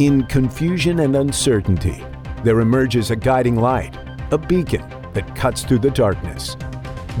[0.00, 2.02] In confusion and uncertainty,
[2.42, 3.94] there emerges a guiding light,
[4.30, 4.80] a beacon
[5.12, 6.56] that cuts through the darkness.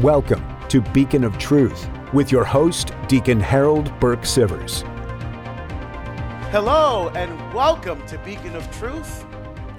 [0.00, 4.80] Welcome to Beacon of Truth with your host, Deacon Harold Burke Sivers.
[6.52, 9.26] Hello, and welcome to Beacon of Truth.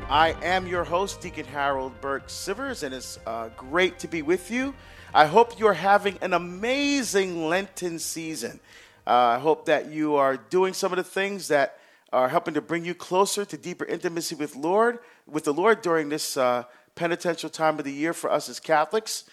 [0.07, 4.51] I am your host, Deacon Harold Burke Sivers, and it's uh, great to be with
[4.51, 4.75] you.
[5.11, 8.59] I hope you're having an amazing Lenten season.
[9.07, 11.79] Uh, I hope that you are doing some of the things that
[12.11, 16.09] are helping to bring you closer to deeper intimacy with Lord, with the Lord during
[16.09, 16.63] this uh,
[16.95, 19.23] penitential time of the year for us as Catholics.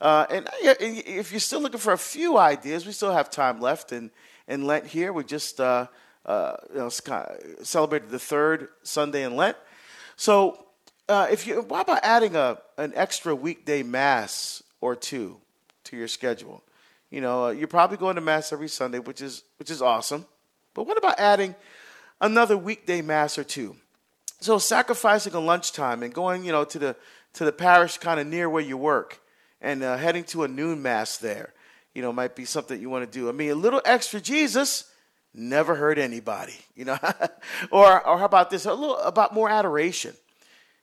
[0.00, 3.92] Uh, and if you're still looking for a few ideas, we still have time left
[3.92, 4.10] in,
[4.46, 5.12] in Lent here.
[5.12, 5.88] We just uh,
[6.24, 6.88] uh you know,
[7.62, 9.56] celebrated the third Sunday in Lent.
[10.16, 10.66] So,
[11.08, 15.38] uh, if you, why about adding a, an extra weekday mass or two
[15.84, 16.62] to your schedule?
[17.10, 20.26] You know, uh, you're probably going to mass every Sunday, which is which is awesome.
[20.74, 21.54] But what about adding
[22.20, 23.76] another weekday mass or two?
[24.40, 26.96] So sacrificing a lunchtime and going, you know, to the
[27.34, 29.20] to the parish kind of near where you work
[29.60, 31.52] and uh, heading to a noon mass there,
[31.94, 33.28] you know, might be something you want to do.
[33.28, 34.90] I mean, a little extra Jesus
[35.34, 36.98] never hurt anybody, you know.
[37.70, 38.64] or or how about this?
[38.64, 40.14] A little about more adoration.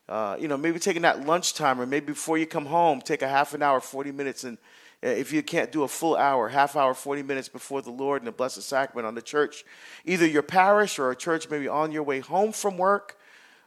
[0.08, 3.28] Uh, you know, maybe taking that lunchtime or maybe before you come home, take a
[3.28, 4.60] half an hour, 40 minutes and
[5.02, 8.28] if you can't do a full hour, half hour, 40 minutes before the Lord and
[8.28, 9.66] the Blessed Sacrament on the church,
[10.06, 13.18] either your parish or a church maybe on your way home from work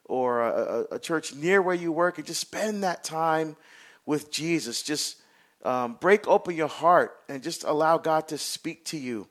[0.04, 3.56] or a, a, a church near where you work, and just spend that time
[4.06, 4.82] with Jesus.
[4.82, 5.18] Just
[5.64, 9.28] um, break open your heart and just allow God to speak to you.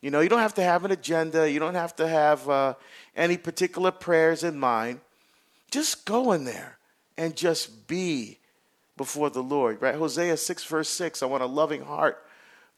[0.00, 2.74] You know, you don't have to have an agenda, you don't have to have uh,
[3.14, 5.00] any particular prayers in mind.
[5.70, 6.78] Just go in there
[7.16, 8.38] and just be
[8.96, 9.94] before the Lord, right?
[9.94, 12.22] Hosea 6, verse 6 I want a loving heart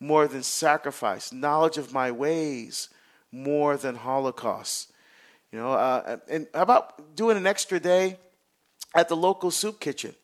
[0.00, 2.88] more than sacrifice, knowledge of my ways
[3.32, 4.92] more than holocaust.
[5.52, 8.18] You know, uh, and how about doing an extra day
[8.94, 10.14] at the local soup kitchen?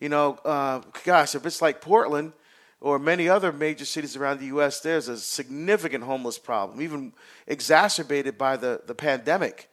[0.00, 2.32] You know, uh, gosh, if it's like Portland
[2.80, 7.14] or many other major cities around the U.S., there's a significant homeless problem, even
[7.46, 9.70] exacerbated by the, the pandemic.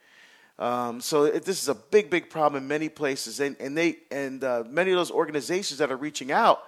[0.59, 3.97] Um, so it, this is a big, big problem in many places, and and they
[4.11, 6.63] and uh, many of those organizations that are reaching out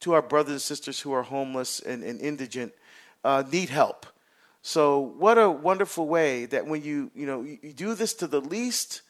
[0.00, 2.72] to our brothers and sisters who are homeless and, and indigent
[3.24, 4.06] uh, need help.
[4.62, 8.26] So what a wonderful way that when you you know you, you do this to
[8.26, 9.02] the least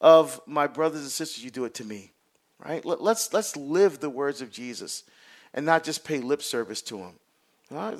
[0.00, 2.12] of my brothers and sisters, you do it to me,
[2.64, 2.84] right?
[2.84, 5.04] Let, let's, let's live the words of Jesus,
[5.52, 7.14] and not just pay lip service to him.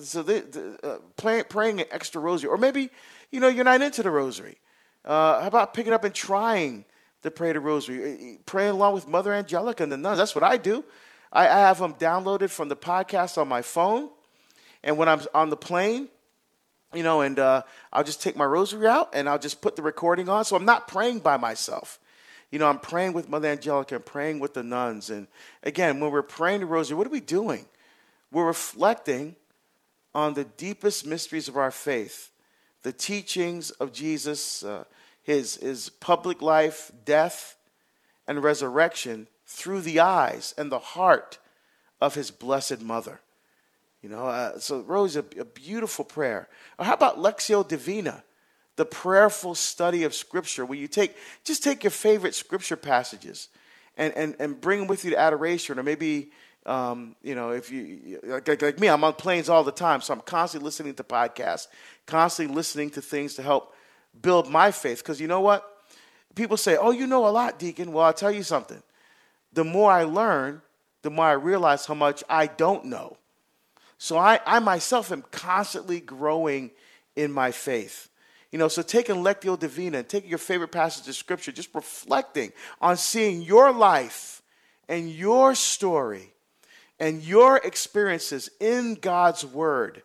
[0.03, 0.43] So they,
[0.83, 2.91] uh, pray, praying an extra rosary, or maybe
[3.31, 4.59] you know you're not into the rosary.
[5.05, 6.85] Uh, how about picking up and trying
[7.23, 10.19] to pray the rosary, praying along with Mother Angelica and the nuns?
[10.19, 10.85] That's what I do.
[11.33, 14.11] I, I have them downloaded from the podcast on my phone,
[14.83, 16.09] and when I'm on the plane,
[16.93, 17.63] you know, and uh,
[17.93, 20.45] I'll just take my rosary out and I'll just put the recording on.
[20.45, 22.01] So I'm not praying by myself.
[22.51, 25.09] You know, I'm praying with Mother Angelica and praying with the nuns.
[25.09, 25.29] And
[25.63, 27.67] again, when we're praying the rosary, what are we doing?
[28.33, 29.37] We're reflecting
[30.15, 32.31] on the deepest mysteries of our faith
[32.83, 34.85] the teachings of Jesus, uh,
[35.23, 37.57] his, his public life, death,
[38.27, 41.39] and resurrection through the eyes and the heart
[42.01, 43.21] of his blessed mother.
[44.03, 46.49] You know, uh, so Rose, a, a beautiful prayer.
[46.79, 48.25] Or how about Lectio Divina,
[48.77, 51.15] the prayerful study of Scripture, where you take
[51.45, 53.49] just take your favorite Scripture passages
[53.99, 56.31] and, and, and bring them with you to adoration, or maybe
[56.67, 60.13] um, you know, if you like, like, me, I'm on planes all the time, so
[60.13, 61.69] I'm constantly listening to podcasts,
[62.07, 63.75] constantly listening to things to help
[64.21, 64.99] build my faith.
[64.99, 65.67] Because you know what?
[66.35, 68.83] People say, "Oh, you know a lot, Deacon." Well, I'll tell you something.
[69.53, 70.61] The more I learn,
[71.03, 73.17] the more I realize how much I don't know.
[73.99, 76.71] So I, I myself am constantly growing
[77.17, 78.09] in my faith.
[78.53, 82.53] You know, so taking Lectio Divina and taking your favorite passage of Scripture, just reflecting
[82.81, 84.43] on seeing your life
[84.89, 86.33] and your story
[87.01, 90.03] and your experiences in God's Word.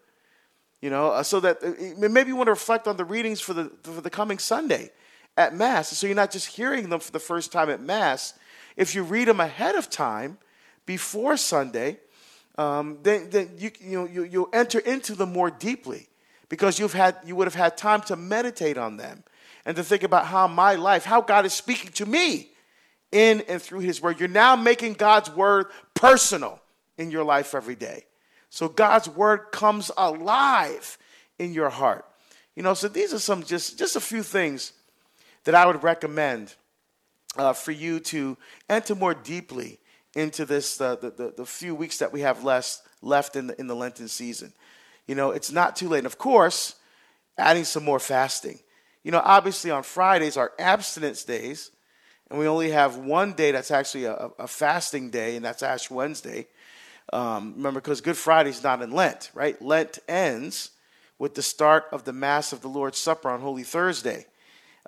[0.82, 3.54] You know, uh, so that uh, maybe you want to reflect on the readings for
[3.54, 4.92] the, for the coming Sunday
[5.38, 5.90] at Mass.
[5.90, 8.34] So you're not just hearing them for the first time at Mass.
[8.76, 10.38] If you read them ahead of time,
[10.86, 11.98] before Sunday,
[12.58, 16.08] um, then, then you, you know, you, you'll enter into them more deeply
[16.50, 19.24] because you've had, you would have had time to meditate on them
[19.66, 22.50] and to think about how my life, how God is speaking to me
[23.12, 24.20] in and through His Word.
[24.20, 26.60] You're now making God's Word personal
[26.98, 28.06] in your life every day.
[28.50, 30.98] So God's word comes alive
[31.38, 32.06] in your heart.
[32.56, 34.74] You know, so these are some just just a few things
[35.44, 36.56] that I would recommend
[37.38, 38.38] uh, for you to
[38.70, 39.80] enter more deeply
[40.16, 43.60] into this uh, the, the, the few weeks that we have less left in the
[43.60, 44.54] in the Lenten season.
[45.06, 46.00] You know, it's not too late.
[46.00, 46.76] And of course,
[47.38, 48.60] adding some more fasting.
[49.04, 51.72] You know, obviously on Fridays are abstinence days,
[52.30, 55.92] and we only have one day that's actually a, a fasting day, and that's Ash
[55.92, 56.48] Wednesday.
[57.14, 59.62] Um, remember, because Good Friday is not in Lent, right?
[59.62, 60.72] Lent ends
[61.20, 64.26] with the start of the Mass of the Lord's Supper on Holy Thursday,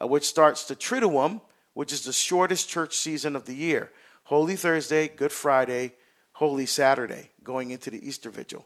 [0.01, 1.41] uh, which starts the Triduum,
[1.73, 3.91] which is the shortest church season of the year.
[4.23, 5.93] Holy Thursday, Good Friday,
[6.33, 8.65] Holy Saturday, going into the Easter Vigil.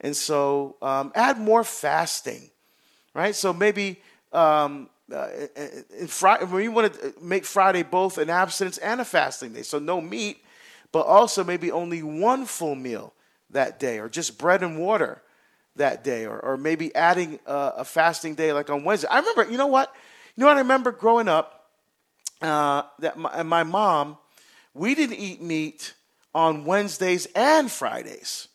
[0.00, 2.50] And so um, add more fasting,
[3.12, 3.34] right?
[3.34, 4.00] So maybe
[4.32, 5.28] um, uh,
[5.98, 9.78] in Friday, you want to make Friday both an abstinence and a fasting day, so
[9.78, 10.38] no meat,
[10.94, 13.12] but also maybe only one full meal
[13.50, 15.20] that day, or just bread and water
[15.74, 19.08] that day, or, or maybe adding a, a fasting day like on Wednesday.
[19.08, 19.92] I remember, you know what?
[20.36, 21.68] You know what I remember growing up?
[22.40, 24.18] Uh, that my, my mom,
[24.72, 25.94] we didn't eat meat
[26.32, 28.46] on Wednesdays and Fridays.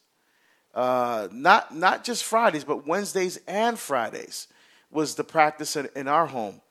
[0.74, 4.48] Uh, not not just Fridays, but Wednesdays and Fridays
[4.92, 6.62] was the practice in, in our home.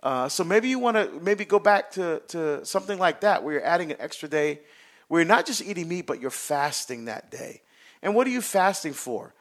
[0.00, 3.54] Uh, so maybe you want to maybe go back to, to something like that where
[3.54, 4.60] you're adding an extra day
[5.08, 7.62] where you're not just eating meat, but you're fasting that day.
[8.02, 9.34] And what are you fasting for?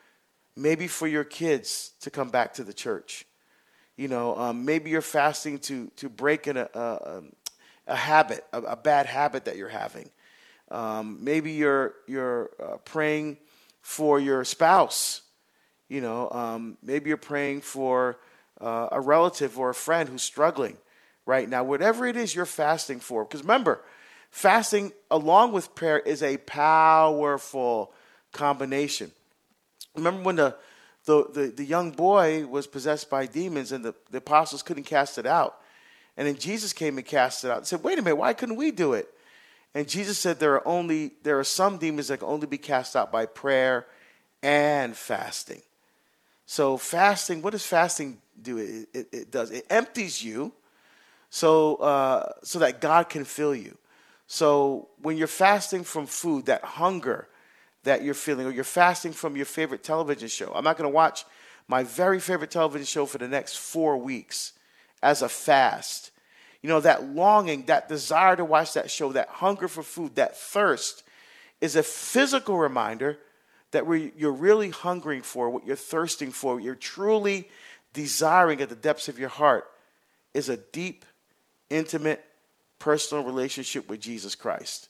[0.55, 3.25] Maybe for your kids to come back to the church.
[3.95, 7.21] You know, um, maybe you're fasting to, to break a, a,
[7.87, 10.09] a habit, a, a, bad habit that you're having.
[10.69, 13.37] Um, maybe you're, you're uh, praying
[13.81, 15.21] for your spouse
[15.89, 18.19] you know, um, maybe you're praying for
[18.59, 20.77] uh, a relative or a friend who's struggling
[21.25, 21.63] right now.
[21.63, 23.23] Whatever it is you're fasting for.
[23.23, 23.81] Because remember,
[24.31, 27.93] fasting along with prayer is a powerful
[28.31, 29.11] combination.
[29.95, 30.55] Remember when the,
[31.05, 35.17] the, the, the young boy was possessed by demons and the, the apostles couldn't cast
[35.17, 35.59] it out?
[36.15, 38.55] And then Jesus came and cast it out and said, Wait a minute, why couldn't
[38.55, 39.07] we do it?
[39.73, 42.95] And Jesus said there are only there are some demons that can only be cast
[42.95, 43.85] out by prayer
[44.41, 45.61] and fasting.
[46.47, 48.57] So fasting, what does fasting do?
[48.57, 50.53] It, it, it does it empties you,
[51.29, 53.77] so uh, so that God can fill you.
[54.27, 57.27] So when you're fasting from food, that hunger
[57.83, 60.93] that you're feeling, or you're fasting from your favorite television show, I'm not going to
[60.93, 61.25] watch
[61.67, 64.53] my very favorite television show for the next four weeks
[65.01, 66.11] as a fast.
[66.61, 70.37] You know, that longing, that desire to watch that show, that hunger for food, that
[70.37, 71.03] thirst
[71.61, 73.19] is a physical reminder
[73.71, 73.85] that
[74.17, 77.49] you're really hungering for, what you're thirsting for, what you're truly
[77.93, 79.65] desiring at the depths of your heart
[80.33, 81.05] is a deep,
[81.69, 82.23] intimate,
[82.79, 84.89] personal relationship with Jesus Christ.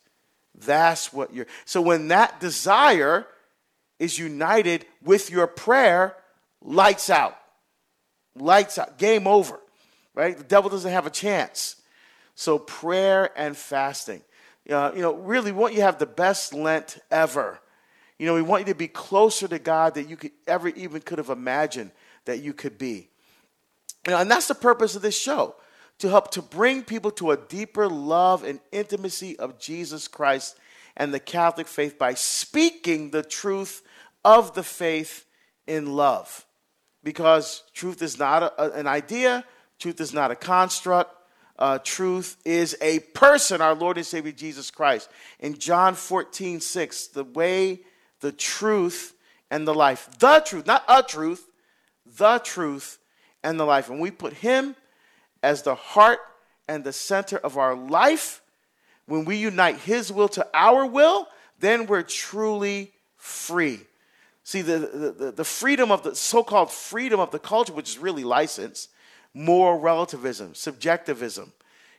[0.55, 1.47] That's what you're.
[1.65, 3.27] So when that desire
[3.99, 6.15] is united with your prayer,
[6.61, 7.37] lights out.
[8.35, 8.97] Lights out.
[8.97, 9.59] Game over.
[10.13, 10.37] Right?
[10.37, 11.75] The devil doesn't have a chance.
[12.35, 14.21] So prayer and fasting.
[14.69, 17.59] Uh, you know, really, want you to have the best Lent ever.
[18.19, 21.01] You know, we want you to be closer to God that you could ever even
[21.01, 21.91] could have imagined
[22.25, 23.09] that you could be.
[24.05, 25.55] You know, and that's the purpose of this show
[25.99, 30.57] to help to bring people to a deeper love and intimacy of Jesus Christ
[30.95, 33.81] and the Catholic faith by speaking the truth
[34.23, 35.25] of the faith
[35.65, 36.45] in love.
[37.03, 39.45] Because truth is not a, an idea,
[39.79, 41.13] truth is not a construct,
[41.59, 45.09] uh, truth is a person, our Lord and Savior Jesus Christ.
[45.39, 47.81] In John 14, 6, the way
[48.19, 49.13] the truth,
[49.49, 50.09] and the life.
[50.19, 51.47] The truth, not a truth,
[52.05, 52.99] the truth
[53.43, 53.89] and the life.
[53.89, 54.75] And we put Him
[55.43, 56.19] as the heart
[56.67, 58.41] and the center of our life.
[59.05, 61.27] When we unite His will to our will,
[61.59, 63.81] then we're truly free.
[64.43, 67.97] See, the, the, the freedom of the so called freedom of the culture, which is
[67.97, 68.89] really license,
[69.33, 71.51] moral relativism, subjectivism,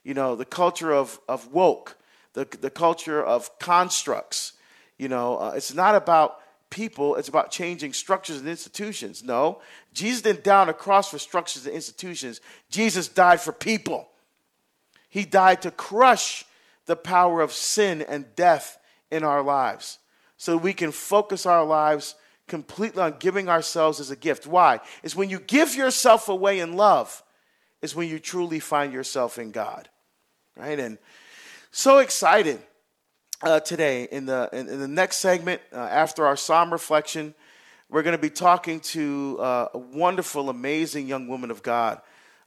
[0.03, 1.97] you know, the culture of, of woke,
[2.33, 4.55] the, the culture of constructs,
[4.97, 6.41] you know, uh, it's not about
[6.71, 9.23] people, it's about changing structures and institutions.
[9.23, 9.61] No,
[9.99, 12.41] Jesus didn't die on a cross for structures and institutions.
[12.71, 14.09] Jesus died for people.
[15.09, 16.45] He died to crush
[16.87, 18.79] the power of sin and death
[19.11, 19.99] in our lives
[20.37, 22.15] so we can focus our lives
[22.47, 24.47] completely on giving ourselves as a gift.
[24.47, 24.81] Why?
[25.03, 27.25] It's when you give yourself away in love,
[27.83, 29.89] is when you truly find yourself in God.
[30.57, 30.79] Right?
[30.79, 30.99] And
[31.73, 32.61] so excited
[33.43, 37.35] uh, today in the in, in, the next segment uh, after our psalm reflection
[37.91, 42.01] we're going to be talking to uh, a wonderful amazing young woman of god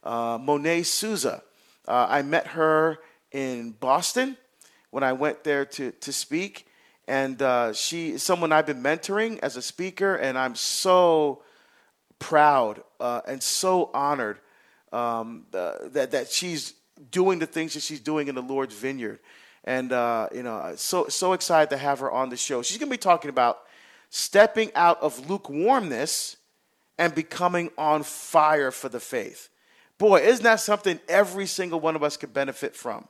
[0.04, 1.42] uh, monet souza
[1.88, 2.98] uh, i met her
[3.32, 4.36] in boston
[4.90, 6.66] when i went there to, to speak
[7.08, 11.42] and uh, she is someone i've been mentoring as a speaker and i'm so
[12.18, 14.38] proud and so honored
[14.92, 16.74] um, that, that she's
[17.10, 19.18] doing the things that she's doing in the lord's vineyard
[19.64, 22.62] and uh, you know, so so excited to have her on the show.
[22.62, 23.60] She's going to be talking about
[24.14, 26.36] stepping out of lukewarmness
[26.98, 29.48] and becoming on fire for the faith.
[29.96, 33.08] boy, isn't that something every single one of us could benefit from?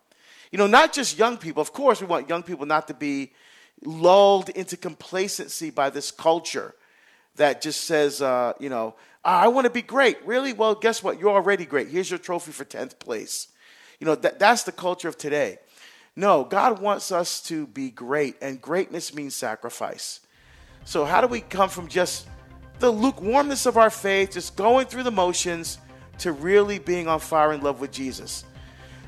[0.52, 1.61] You know, not just young people.
[1.61, 3.32] Of course, we want young people not to be
[3.85, 6.73] lulled into complacency by this culture
[7.35, 8.94] that just says, uh, you know,
[9.25, 10.25] I want to be great.
[10.25, 10.52] Really?
[10.52, 11.18] Well, guess what?
[11.18, 11.88] You're already great.
[11.88, 13.49] Here's your trophy for 10th place.
[13.99, 15.59] You know, that, that's the culture of today.
[16.14, 20.21] No, God wants us to be great, and greatness means sacrifice.
[20.84, 22.28] So, how do we come from just
[22.78, 25.78] the lukewarmness of our faith, just going through the motions,
[26.18, 28.44] to really being on fire in love with Jesus?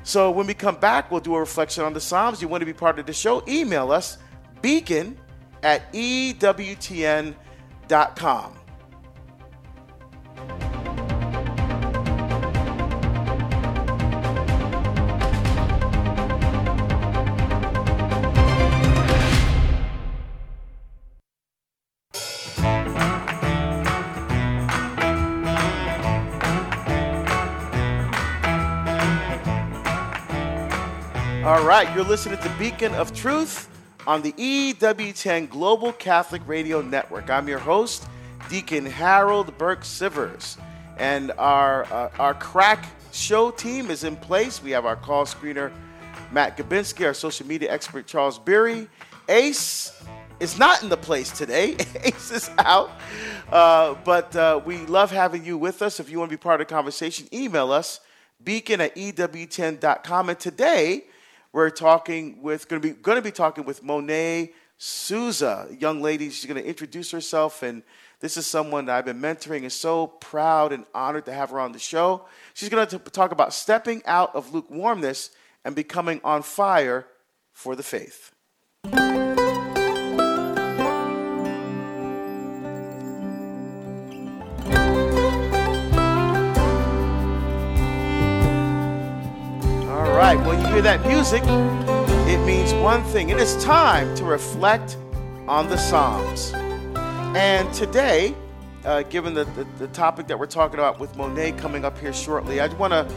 [0.03, 2.41] So, when we come back, we'll do a reflection on the Psalms.
[2.41, 3.43] You want to be part of the show?
[3.47, 4.17] Email us
[4.61, 5.17] beacon
[5.63, 7.35] at EWTN.com.
[31.45, 33.69] All right, you're listening to Beacon of Truth
[34.07, 37.29] on the EWTN Global Catholic Radio Network.
[37.29, 38.07] I'm your host,
[38.49, 40.59] Deacon Harold Burke Sivers,
[40.97, 44.63] and our uh, our crack show team is in place.
[44.63, 45.71] We have our call screener,
[46.31, 48.89] Matt Gabinski, our social media expert, Charles Beery.
[49.29, 50.03] Ace
[50.39, 51.77] is not in the place today.
[52.03, 52.89] Ace is out.
[53.51, 55.99] Uh, but uh, we love having you with us.
[55.99, 57.99] If you want to be part of the conversation, email us,
[58.43, 60.29] beacon at EWTN.com.
[60.29, 61.03] And today,
[61.55, 66.29] we're talking with going to be going to be talking with Monet Souza, young lady.
[66.29, 67.81] She's going to introduce herself, and
[68.19, 69.61] this is someone that I've been mentoring.
[69.61, 72.25] and so proud and honored to have her on the show.
[72.53, 75.29] She's going to talk about stepping out of lukewarmness
[75.63, 77.07] and becoming on fire
[77.53, 78.33] for the faith.
[89.87, 91.41] All right, you hear that music,
[92.27, 93.29] it means one thing.
[93.29, 94.97] It is time to reflect
[95.47, 96.51] on the Psalms.
[97.33, 98.35] And today,
[98.83, 102.11] uh, given the, the, the, topic that we're talking about with Monet coming up here
[102.11, 103.09] shortly, I want to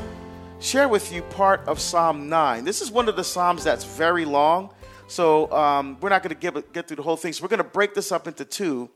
[0.61, 2.65] share with you part of Psalm 9.
[2.65, 4.71] This is one of the Psalms that's very long,
[5.09, 7.33] so um, we're not going to get through the whole thing.
[7.33, 8.89] So we're going to break this up into two,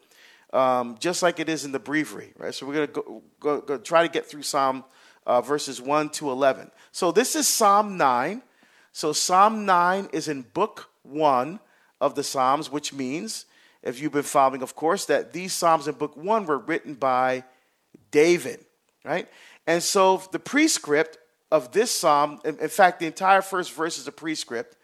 [0.52, 2.54] um, just like it is in the breviary, right?
[2.54, 4.84] So we're going to try to get through Psalm
[5.26, 6.70] uh, verses 1 to 11.
[6.92, 8.40] So this is Psalm 9.
[8.92, 11.58] So Psalm 9 is in book 1
[12.00, 13.46] of the Psalms, which means,
[13.82, 17.44] if you've been following, of course, that these Psalms in book 1 were written by
[18.10, 18.64] David,
[19.04, 19.28] right?
[19.66, 21.18] And so the prescript
[21.50, 24.76] of this Psalm, in fact, the entire first verse is a prescript,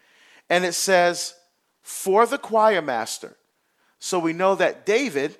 [0.49, 1.35] and it says,
[1.81, 3.35] for the choir master.
[3.99, 5.37] So we know that David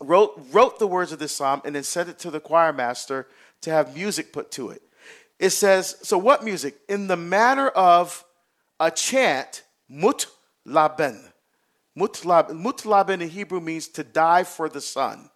[0.00, 3.26] wrote, wrote the words of this psalm and then sent it to the choir master
[3.62, 4.82] to have music put to it.
[5.38, 6.76] It says, so what music?
[6.88, 8.24] In the manner of
[8.80, 10.26] a chant, mut
[10.66, 11.32] laben.
[11.94, 15.30] Mut laben in Hebrew means to die for the son.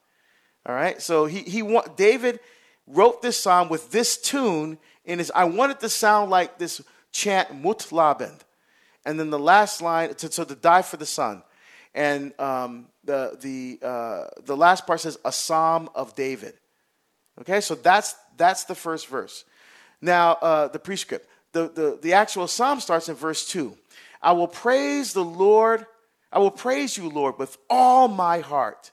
[0.66, 2.40] All right, so he, he David
[2.86, 6.82] wrote this psalm with this tune in his, I want it to sound like this
[7.12, 8.38] chant, Muth-labben.
[9.06, 11.42] And then the last line, to, so to die for the son.
[11.94, 16.54] And um, the, the, uh, the last part says, a psalm of David.
[17.40, 19.44] Okay, so that's that's the first verse.
[20.00, 21.28] Now, uh, the prescript.
[21.52, 23.76] The, the, the actual psalm starts in verse 2.
[24.22, 25.86] I will praise the Lord.
[26.32, 28.92] I will praise you, Lord, with all my heart.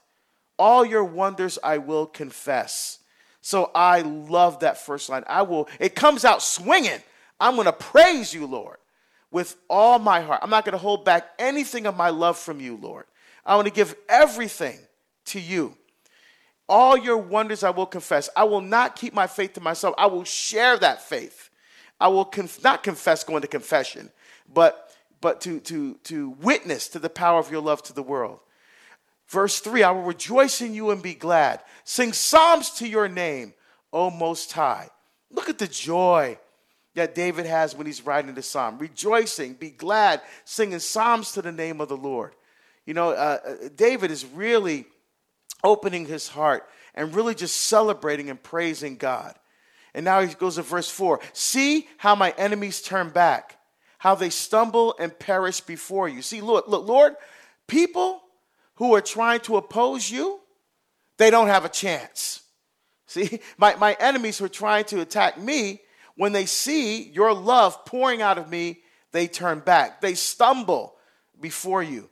[0.58, 2.98] All your wonders I will confess.
[3.40, 5.24] So I love that first line.
[5.26, 7.00] I will, it comes out swinging.
[7.40, 8.76] I'm going to praise you, Lord,
[9.30, 10.40] with all my heart.
[10.42, 13.04] I'm not going to hold back anything of my love from you, Lord.
[13.46, 14.78] I want to give everything
[15.26, 15.77] to you.
[16.68, 18.28] All your wonders I will confess.
[18.36, 19.94] I will not keep my faith to myself.
[19.96, 21.50] I will share that faith.
[22.00, 24.10] I will conf- not confess going to confession,
[24.52, 28.40] but but to to to witness to the power of your love to the world.
[29.28, 31.60] Verse 3 I will rejoice in you and be glad.
[31.84, 33.54] Sing psalms to your name,
[33.92, 34.90] O Most High.
[35.30, 36.38] Look at the joy
[36.94, 38.78] that David has when he's writing the psalm.
[38.78, 42.34] Rejoicing, be glad, singing psalms to the name of the Lord.
[42.86, 44.86] You know, uh, uh David is really
[45.64, 49.34] opening his heart and really just celebrating and praising God.
[49.94, 53.58] And now he goes to verse 4 See how my enemies turn back,
[53.98, 56.22] how they stumble and perish before you.
[56.22, 57.14] See, look, look, Lord,
[57.66, 58.22] people
[58.76, 60.40] who are trying to oppose you,
[61.16, 62.42] they don't have a chance.
[63.06, 65.80] See, my, my enemies who are trying to attack me,
[66.16, 68.80] when they see your love pouring out of me,
[69.12, 70.00] they turn back.
[70.00, 70.94] They stumble
[71.40, 72.10] before you.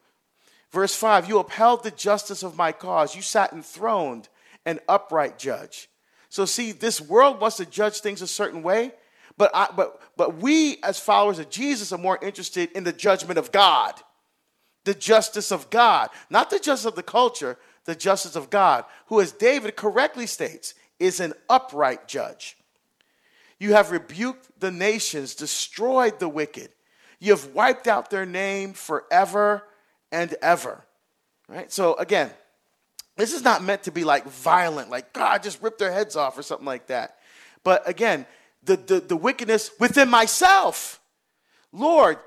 [0.76, 3.16] Verse 5 You upheld the justice of my cause.
[3.16, 4.28] You sat enthroned,
[4.66, 5.88] an upright judge.
[6.28, 8.92] So see, this world wants to judge things a certain way,
[9.38, 13.38] but I, but but we as followers of Jesus are more interested in the judgment
[13.38, 13.94] of God,
[14.84, 17.56] the justice of God, not the justice of the culture,
[17.86, 22.58] the justice of God, who, as David correctly states, is an upright judge.
[23.58, 26.68] You have rebuked the nations, destroyed the wicked.
[27.18, 29.62] You have wiped out their name forever
[30.12, 30.84] and ever.
[31.48, 31.72] Right?
[31.72, 32.30] So again,
[33.16, 36.38] this is not meant to be like violent, like God just ripped their heads off
[36.38, 37.16] or something like that.
[37.64, 38.26] But again,
[38.62, 41.00] the, the, the wickedness within myself.
[41.72, 42.18] Lord,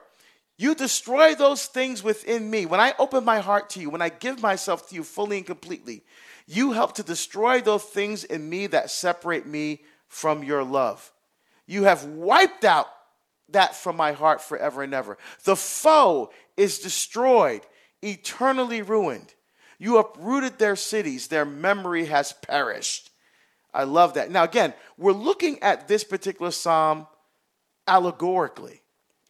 [0.58, 2.66] you destroy those things within me.
[2.66, 5.46] When I open my heart to you, when I give myself to you fully and
[5.46, 6.04] completely,
[6.48, 11.14] you help to destroy those things in me that separate me from your love.
[11.68, 12.88] You have wiped out
[13.53, 15.18] that from my heart forever and ever.
[15.44, 17.62] The foe is destroyed,
[18.01, 19.34] eternally ruined.
[19.77, 23.12] You uprooted their cities, their memory has perished.
[23.74, 24.32] I love that.
[24.32, 27.08] Now, again, we're looking at this particular psalm
[27.88, 28.82] allegorically,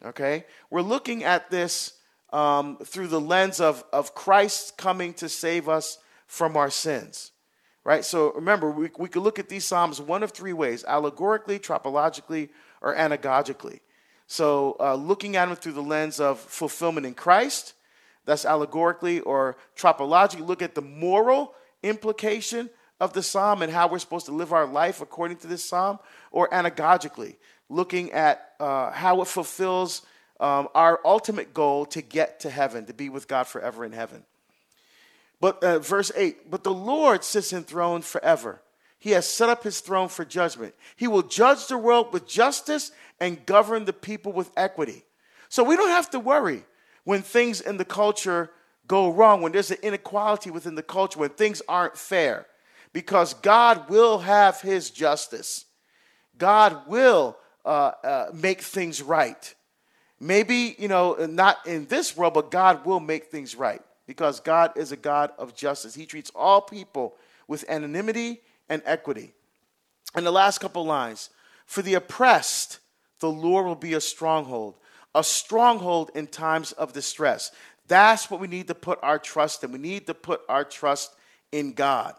[0.04, 0.46] okay?
[0.70, 1.94] We're looking at this
[2.32, 5.98] um, through the lens of, of Christ coming to save us
[6.28, 7.32] from our sins,
[7.84, 8.06] right?
[8.06, 12.50] So remember, we, we could look at these psalms one of three ways allegorically, tropologically,
[12.82, 13.80] or anagogically.
[14.32, 17.74] So, uh, looking at them through the lens of fulfillment in Christ,
[18.26, 22.70] that's allegorically or tropologically, look at the moral implication
[23.00, 25.98] of the psalm and how we're supposed to live our life according to this psalm,
[26.30, 27.38] or anagogically,
[27.70, 30.04] looking at uh, how it fulfills
[30.40, 34.24] um, our ultimate goal to get to heaven, to be with God forever in heaven.
[35.42, 38.62] But uh, verse 8, but the Lord sits enthroned forever.
[39.00, 40.76] He has set up his throne for judgment.
[40.98, 45.04] He will judge the world with justice and govern the people with equity.
[45.48, 46.64] So we don't have to worry
[47.06, 48.52] when things in the culture
[48.88, 52.46] go wrong, when there's an inequality within the culture, when things aren't fair,
[52.92, 55.66] because God will have his justice.
[56.38, 59.56] God will uh, uh, make things right.
[60.20, 64.74] Maybe, you know, not in this world, but God will make things right because God
[64.76, 65.96] is a God of justice.
[65.96, 67.16] He treats all people
[67.48, 69.34] with anonymity and equity.
[70.16, 71.30] And the last couple lines
[71.66, 72.80] for the oppressed,
[73.20, 74.76] the Lord will be a stronghold,
[75.14, 77.52] a stronghold in times of distress.
[77.88, 79.72] That's what we need to put our trust in.
[79.72, 81.12] We need to put our trust
[81.52, 82.14] in God.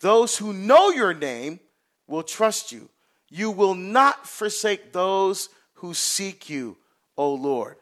[0.00, 1.60] Those who know your name
[2.06, 2.88] will trust you.
[3.28, 6.76] You will not forsake those who seek you,
[7.16, 7.76] O Lord.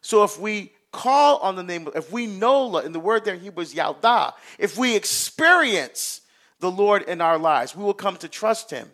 [0.00, 3.34] So if we call on the name, of if we know, in the word there
[3.34, 6.20] in Hebrew is Yaldah, if we experience
[6.62, 8.88] the Lord in our lives, we will come to trust Him.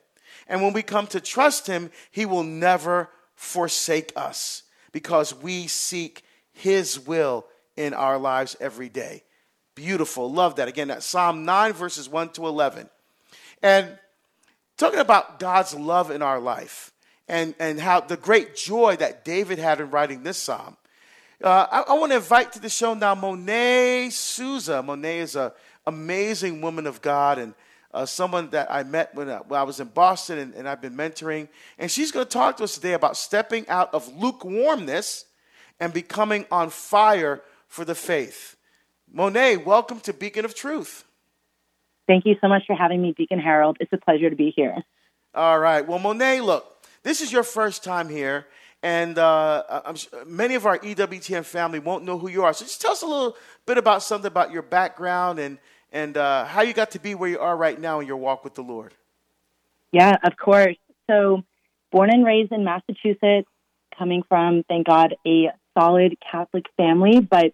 [0.48, 6.24] And when we come to trust Him, He will never forsake us because we seek
[6.52, 9.22] His will in our lives every day.
[9.74, 10.32] Beautiful.
[10.32, 10.66] Love that.
[10.66, 12.88] Again, that Psalm 9, verses 1 to 11.
[13.62, 13.98] And
[14.78, 16.90] talking about God's love in our life
[17.28, 20.76] and, and how the great joy that David had in writing this psalm.
[21.42, 24.82] Uh, I, I want to invite to the show now Monet Souza.
[24.82, 25.52] Monet is an
[25.88, 27.54] amazing woman of God and
[27.92, 30.68] uh, someone that I met when I, uh, when I was in Boston and, and
[30.68, 31.48] I've been mentoring.
[31.78, 35.24] And she's going to talk to us today about stepping out of lukewarmness
[35.80, 38.56] and becoming on fire for the faith.
[39.10, 41.04] Monet, welcome to Beacon of Truth.
[42.06, 43.78] Thank you so much for having me, Deacon Harold.
[43.80, 44.76] It's a pleasure to be here.
[45.34, 45.86] All right.
[45.86, 48.46] Well, Monet, look, this is your first time here,
[48.82, 49.94] and uh,
[50.26, 52.52] many of our EWTN family won't know who you are.
[52.52, 55.58] So just tell us a little bit about something about your background and
[55.92, 58.44] and uh, how you got to be where you are right now in your walk
[58.44, 58.94] with the Lord.
[59.92, 60.76] Yeah, of course.
[61.10, 61.42] So,
[61.90, 63.48] born and raised in Massachusetts,
[63.98, 67.52] coming from, thank God, a solid Catholic family, but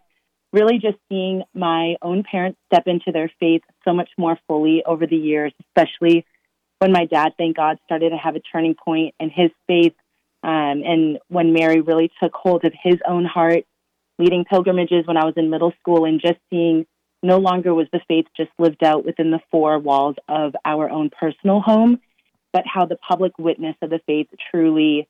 [0.53, 5.07] really just seeing my own parents step into their faith so much more fully over
[5.07, 6.25] the years, especially
[6.79, 9.94] when my dad, thank God, started to have a turning point in his faith.
[10.42, 13.64] Um, and when Mary really took hold of his own heart,
[14.18, 16.87] leading pilgrimages when I was in middle school and just seeing
[17.24, 21.10] no longer was the faith just lived out within the four walls of our own
[21.10, 21.98] personal home,
[22.52, 25.08] but how the public witness of the faith truly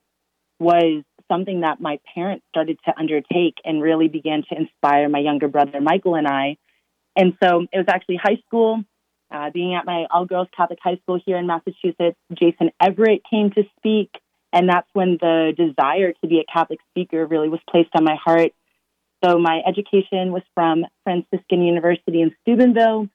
[0.59, 5.49] was something that my parents started to undertake and really began to inspire my younger
[5.49, 6.57] brother Michael and I.
[7.17, 8.85] And so it was actually high school,
[9.31, 12.17] uh, being at my all girls Catholic high school here in Massachusetts.
[12.33, 14.11] Jason Evert came to speak,
[14.53, 18.17] and that's when the desire to be a Catholic speaker really was placed on my
[18.23, 18.53] heart.
[19.25, 23.09] So my education was from Franciscan University in Steubenville.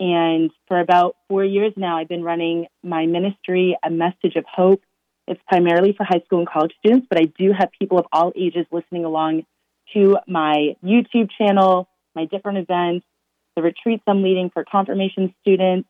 [0.00, 4.82] And for about four years now, I've been running my ministry, A Message of Hope.
[5.28, 8.32] It's primarily for high school and college students, but I do have people of all
[8.36, 9.46] ages listening along
[9.94, 13.06] to my YouTube channel, my different events,
[13.54, 15.88] the retreats I'm leading for confirmation students,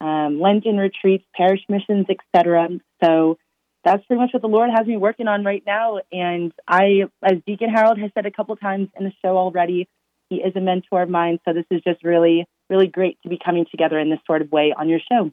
[0.00, 2.68] um, Lenten retreats, parish missions, etc.
[3.04, 3.38] So
[3.84, 6.00] that's pretty much what the Lord has me working on right now.
[6.12, 9.88] And I, as Deacon Harold has said a couple times in the show already,
[10.28, 11.38] he is a mentor of mine.
[11.44, 14.52] So this is just really, really great to be coming together in this sort of
[14.52, 15.30] way on your show.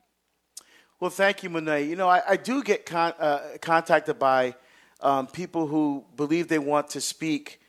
[0.99, 1.83] Well, thank you, Monet.
[1.83, 4.55] You know, I, I do get con- uh, contacted by
[4.99, 7.61] um, people who believe they want to speak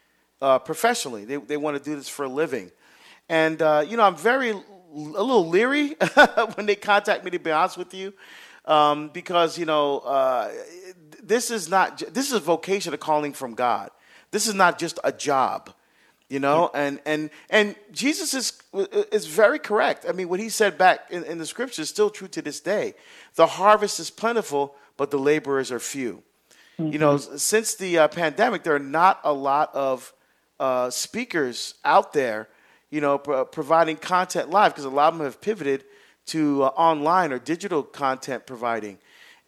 [0.43, 1.25] uh, professionally.
[1.25, 2.73] They, they want to do this for a living.
[3.29, 4.57] And, uh, you know, I'm very, a
[4.93, 5.95] little leery
[6.55, 8.13] when they contact me, to be honest with you,
[8.71, 10.51] um, because, you know, uh,
[11.23, 13.91] this is not, this is a vocation, a calling from God.
[14.31, 15.71] This is not just a job
[16.29, 16.71] you know?
[16.75, 18.63] And and and jesus is
[19.11, 20.07] is very correct.
[20.09, 22.61] I mean what he said back in, in the scripture is still true to this
[22.61, 22.95] day.
[23.35, 26.23] The harvest is plentiful but the laborers are few.
[26.79, 26.93] Mm-hmm.
[26.93, 30.13] you know since the uh, pandemic there are not a lot of
[30.61, 32.49] uh, speakers out there
[32.91, 35.85] you know, providing content live because a lot of them have pivoted
[36.27, 38.99] to uh, online or digital content providing,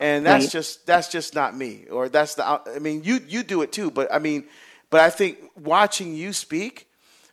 [0.00, 0.52] and that's right.
[0.52, 1.86] just that's just not me.
[1.90, 4.44] Or that's the I mean, you you do it too, but I mean,
[4.90, 6.88] but I think watching you speak.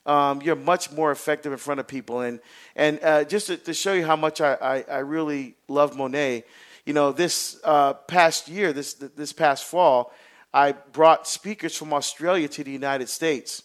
[0.05, 2.39] Um, you're much more effective in front of people, and
[2.75, 6.45] and uh, just to, to, show you how much I, I, I really love Monet,
[6.85, 10.11] you know, this uh, past year, this this past fall,
[10.53, 13.63] I brought speakers from Australia to the United States,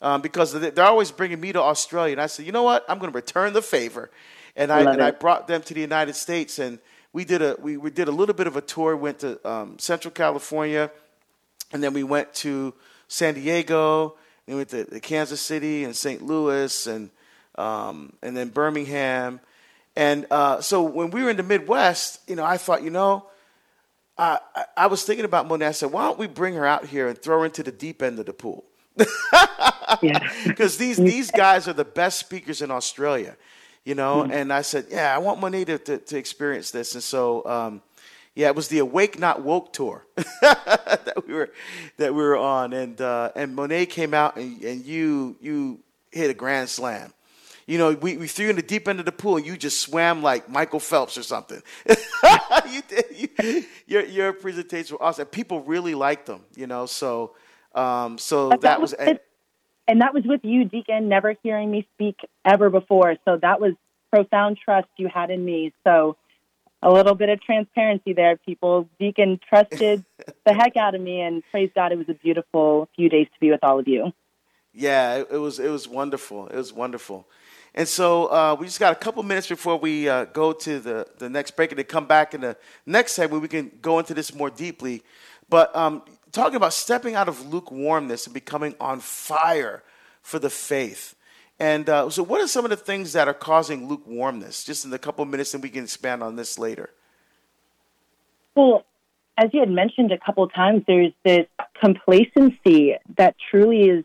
[0.00, 2.12] um, because they're always bringing me to Australia.
[2.12, 2.84] And I said, you know what?
[2.88, 4.10] I'm going to return the favor.
[4.54, 6.58] And I, and I brought them to the United States.
[6.58, 6.78] And
[7.12, 8.96] we did a, we, we did a little bit of a tour.
[8.96, 10.90] Went to um, Central California.
[11.72, 12.74] And then we went to
[13.08, 14.16] San Diego.
[14.46, 16.22] And we went to, to Kansas City and St.
[16.22, 17.10] Louis and,
[17.56, 19.40] um, and then Birmingham.
[19.96, 23.26] And uh, so when we were in the Midwest, you know, I thought, you know,
[24.18, 24.38] I,
[24.76, 25.66] I was thinking about Monet.
[25.66, 28.02] I said, why don't we bring her out here and throw her into the deep
[28.02, 28.64] end of the pool?
[30.44, 33.36] Because these these guys are the best speakers in Australia,
[33.84, 34.22] you know.
[34.22, 34.32] Mm-hmm.
[34.32, 36.94] And I said, yeah, I want Monet to, to, experience this.
[36.94, 37.82] And so, um,
[38.34, 41.50] yeah, it was the Awake Not Woke tour that we were
[41.98, 46.30] that we were on, and uh, and Monet came out and, and you you hit
[46.30, 47.12] a grand slam.
[47.66, 49.56] You know, we, we threw you in the deep end of the pool and you
[49.56, 51.62] just swam like Michael Phelps or something.
[52.68, 55.26] you did, you, your, your presentations were awesome.
[55.26, 56.86] People really liked them, you know.
[56.86, 57.36] So
[57.74, 59.18] um, so that, that, was, was
[59.92, 63.16] and that was with you, Deacon, never hearing me speak ever before.
[63.26, 63.74] So that was
[64.10, 65.74] profound trust you had in me.
[65.84, 66.16] So
[66.80, 68.88] a little bit of transparency there, people.
[68.98, 70.02] Deacon trusted
[70.46, 73.38] the heck out of me, and praise God, it was a beautiful few days to
[73.38, 74.14] be with all of you.
[74.72, 76.46] Yeah, it, it was it was wonderful.
[76.46, 77.28] It was wonderful.
[77.74, 81.06] And so uh, we just got a couple minutes before we uh, go to the,
[81.18, 83.42] the next break and to come back in the next segment.
[83.42, 85.02] We can go into this more deeply.
[85.50, 86.02] But um,
[86.32, 89.82] talking about stepping out of lukewarmness and becoming on fire
[90.22, 91.14] for the faith.
[91.58, 94.64] And uh, so, what are some of the things that are causing lukewarmness?
[94.64, 96.90] Just in a couple minutes, and we can expand on this later.
[98.54, 98.84] Well,
[99.38, 101.46] as you had mentioned a couple times, there's this
[101.80, 104.04] complacency that truly is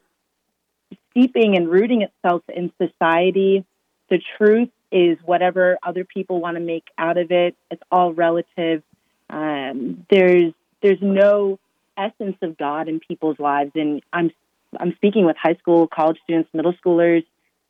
[1.11, 3.65] steeping and rooting itself in society.
[4.09, 7.55] The truth is whatever other people want to make out of it.
[7.71, 8.83] It's all relative.
[9.29, 11.59] Um, there's there's no
[11.97, 13.71] essence of God in people's lives.
[13.75, 14.31] And I'm
[14.79, 17.25] I'm speaking with high school, college students, middle schoolers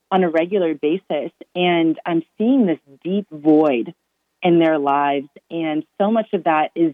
[0.09, 3.93] on a regular basis, and I'm seeing this deep void
[4.41, 5.27] in their lives.
[5.51, 6.93] And so much of that is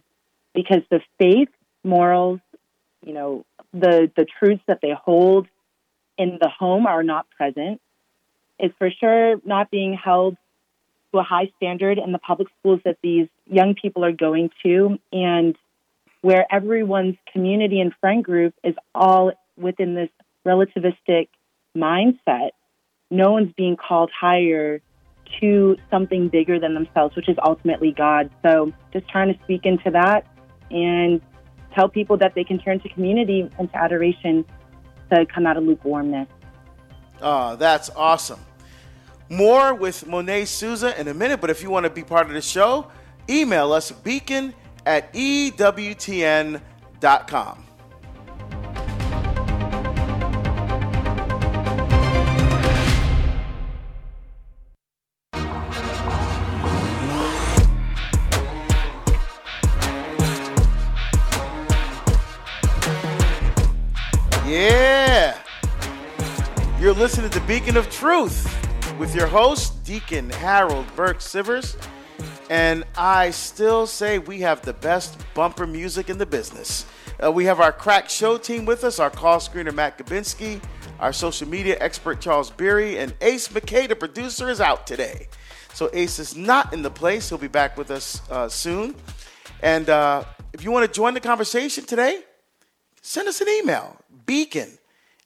[0.53, 1.49] because the faith,
[1.83, 2.39] morals,
[3.05, 5.47] you know, the the truths that they hold
[6.17, 7.81] in the home are not present.
[8.59, 10.37] It's for sure not being held
[11.11, 14.99] to a high standard in the public schools that these young people are going to.
[15.11, 15.55] And
[16.23, 20.09] where everyone's community and friend group is all within this
[20.47, 21.27] relativistic
[21.77, 22.51] mindset.
[23.12, 24.81] No one's being called higher
[25.41, 28.29] to something bigger than themselves, which is ultimately God.
[28.41, 30.25] So just trying to speak into that
[30.71, 31.21] and
[31.75, 34.45] tell people that they can turn to community and to adoration
[35.12, 36.29] to come out of lukewarmness.
[37.21, 38.39] Oh, that's awesome.
[39.29, 42.33] More with Monet Souza in a minute, but if you want to be part of
[42.33, 42.89] the show,
[43.29, 44.53] email us beacon
[44.85, 46.63] at EWTN.com.
[64.45, 65.37] Yeah.
[66.79, 68.49] You're listening to the Beacon of Truth
[68.99, 71.75] with your host, Deacon Harold Burke Sivers.
[72.49, 76.86] And I still say we have the best bumper music in the business.
[77.23, 80.62] Uh, we have our crack show team with us, our call screener Matt Gabinski,
[80.99, 85.27] our social media expert Charles Beery, and Ace McKay, the producer, is out today.
[85.73, 87.29] So Ace is not in the place.
[87.29, 88.95] He'll be back with us uh, soon.
[89.62, 92.21] And uh, if you want to join the conversation today,
[93.01, 94.77] send us an email, beacon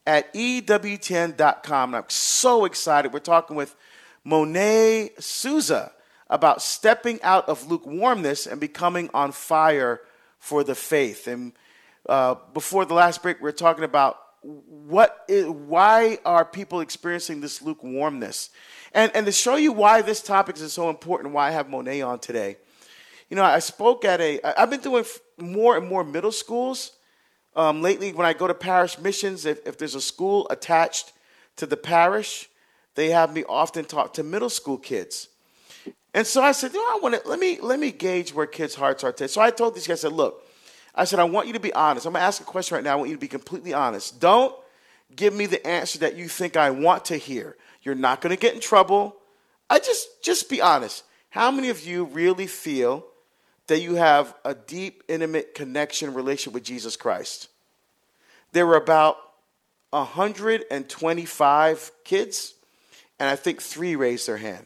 [0.06, 1.90] at EWTN.com.
[1.90, 3.12] And I'm so excited.
[3.12, 3.76] We're talking with
[4.24, 5.92] Monet Souza
[6.30, 10.02] about stepping out of lukewarmness and becoming on fire
[10.40, 11.28] for the faith.
[11.28, 11.54] And
[12.08, 17.42] uh, before the last break, we are talking about what is, why are people experiencing
[17.42, 18.50] this lukewarmness?
[18.94, 22.02] And, and to show you why this topic is so important, why I have Monet
[22.02, 22.58] on today.
[23.30, 25.04] You know, I spoke at a, I've been doing
[25.38, 26.94] more and more middle schools.
[27.56, 31.12] Um, lately, when I go to parish missions, if, if there's a school attached
[31.58, 32.50] to the parish,
[32.96, 35.28] they have me often talk to middle school kids.
[36.14, 38.46] And so I said, you know, I want to let me let me gauge where
[38.46, 39.28] kids' hearts are today.
[39.28, 40.44] So I told these guys, I said, look,
[40.96, 42.06] I said, I want you to be honest.
[42.06, 42.94] I'm gonna ask a question right now.
[42.94, 44.20] I want you to be completely honest.
[44.20, 44.56] Don't
[45.16, 47.56] give me the answer that you think I want to hear.
[47.84, 49.16] You're not gonna get in trouble.
[49.70, 51.04] I just just be honest.
[51.30, 53.06] How many of you really feel
[53.68, 57.50] that you have a deep, intimate connection, relationship with Jesus Christ?
[58.54, 59.18] There were about
[59.92, 62.56] 125 kids,
[63.20, 64.66] and I think three raised their hand.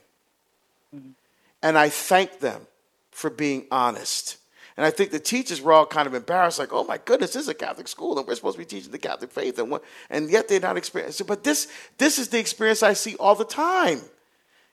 [1.64, 2.68] And I thank them
[3.12, 4.38] for being honest.
[4.78, 7.44] And I think the teachers were all kind of embarrassed, like, "Oh my goodness, this
[7.44, 9.84] is a Catholic school, and we're supposed to be teaching the Catholic faith, and what,
[10.10, 13.46] and yet they're not experiencing." But this, this is the experience I see all the
[13.46, 14.02] time,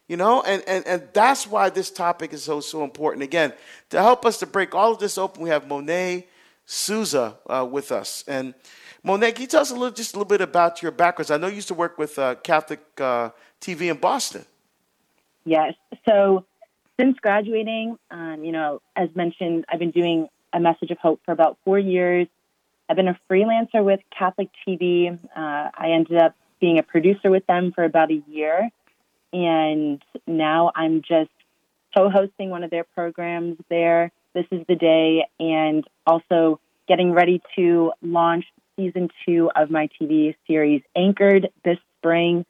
[0.07, 3.23] you know, and and and that's why this topic is so so important.
[3.25, 3.53] Again,
[3.91, 6.29] to help us to break all of this open, we have Monet
[6.65, 8.55] Souza uh, with us, and
[9.03, 11.31] Monet, can you tell us a little, just a little bit about your background?
[11.31, 14.45] I know you used to work with uh, Catholic uh, TV in Boston.
[15.45, 15.75] Yes,
[16.07, 16.45] so
[16.99, 21.33] since graduating, um, you know, as mentioned, I've been doing a message of hope for
[21.33, 22.27] about four years.
[22.89, 25.13] I've been a freelancer with Catholic TV.
[25.13, 28.71] Uh, I ended up being a producer with them for about a year.
[29.33, 31.31] And now I'm just
[31.97, 34.11] co hosting one of their programs there.
[34.35, 35.27] This is the day.
[35.39, 42.47] And also getting ready to launch season two of my TV series, Anchored, this spring.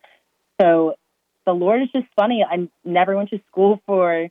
[0.61, 0.95] So
[1.45, 2.45] the Lord is just funny.
[2.49, 4.29] I never went to school for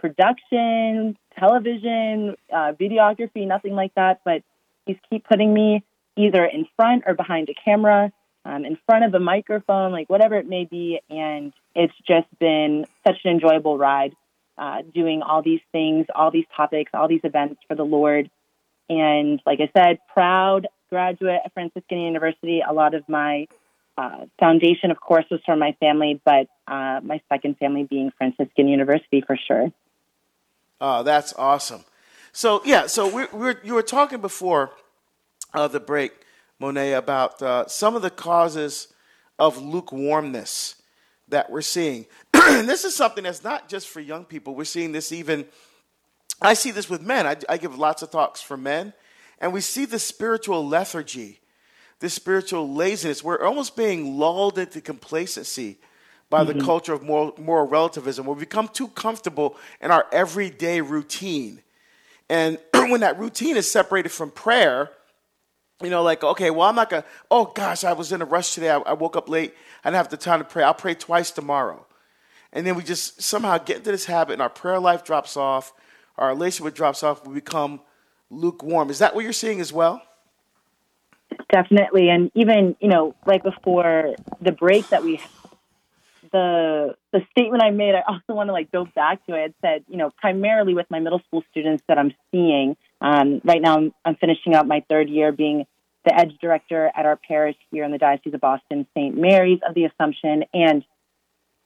[0.00, 4.20] production, television, uh, videography, nothing like that.
[4.24, 4.42] But
[4.86, 5.84] he's keep putting me
[6.16, 8.12] either in front or behind a camera,
[8.44, 11.00] um, in front of a microphone, like whatever it may be.
[11.08, 14.14] And it's just been such an enjoyable ride
[14.58, 18.30] uh, doing all these things, all these topics, all these events for the Lord.
[18.88, 22.62] And like I said, proud graduate at Franciscan University.
[22.68, 23.46] A lot of my
[23.96, 28.68] uh, foundation, of course, was from my family, but uh, my second family being Franciscan
[28.68, 29.72] University for sure.
[30.80, 31.84] Oh, that's awesome.
[32.32, 34.70] So yeah, so we we you were talking before
[35.52, 36.12] uh, the break,
[36.58, 38.88] Monet, about uh, some of the causes
[39.38, 40.76] of lukewarmness
[41.28, 42.06] that we're seeing.
[42.34, 44.54] and this is something that's not just for young people.
[44.54, 45.46] We're seeing this even.
[46.40, 47.26] I see this with men.
[47.26, 48.94] I, I give lots of talks for men,
[49.40, 51.40] and we see the spiritual lethargy,
[51.98, 53.22] this spiritual laziness.
[53.22, 55.78] We're almost being lulled into complacency
[56.30, 56.58] by mm-hmm.
[56.58, 58.24] the culture of moral, moral relativism.
[58.24, 61.60] We become too comfortable in our everyday routine.
[62.30, 64.90] And when that routine is separated from prayer,
[65.82, 68.24] you know, like, okay, well, I'm not going to, oh gosh, I was in a
[68.24, 68.70] rush today.
[68.70, 69.54] I, I, woke up late.
[69.82, 70.62] I didn't have the time to pray.
[70.62, 71.86] I'll pray twice tomorrow.
[72.52, 75.72] And then we just somehow get into this habit and our prayer life drops off,
[76.18, 77.80] our relationship drops off, we become
[78.28, 78.90] lukewarm.
[78.90, 80.02] Is that what you're seeing as well?
[81.50, 82.10] Definitely.
[82.10, 85.20] And even, you know, right before the break that we
[86.32, 89.34] the the statement I made, I also want to like go back to.
[89.34, 92.76] I had said, you know, primarily with my middle school students that I'm seeing.
[93.00, 95.66] Um, right now, I'm, I'm finishing up my third year being
[96.04, 99.16] the edge director at our parish here in the Diocese of Boston, St.
[99.16, 100.84] Mary's of the Assumption, and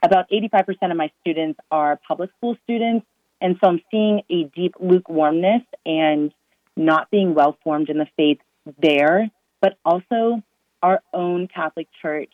[0.03, 3.07] about 85% of my students are public school students,
[3.41, 6.33] and so I'm seeing a deep lukewarmness and
[6.77, 8.39] not being well formed in the faith
[8.83, 10.43] there, but also
[10.83, 12.33] our own Catholic Church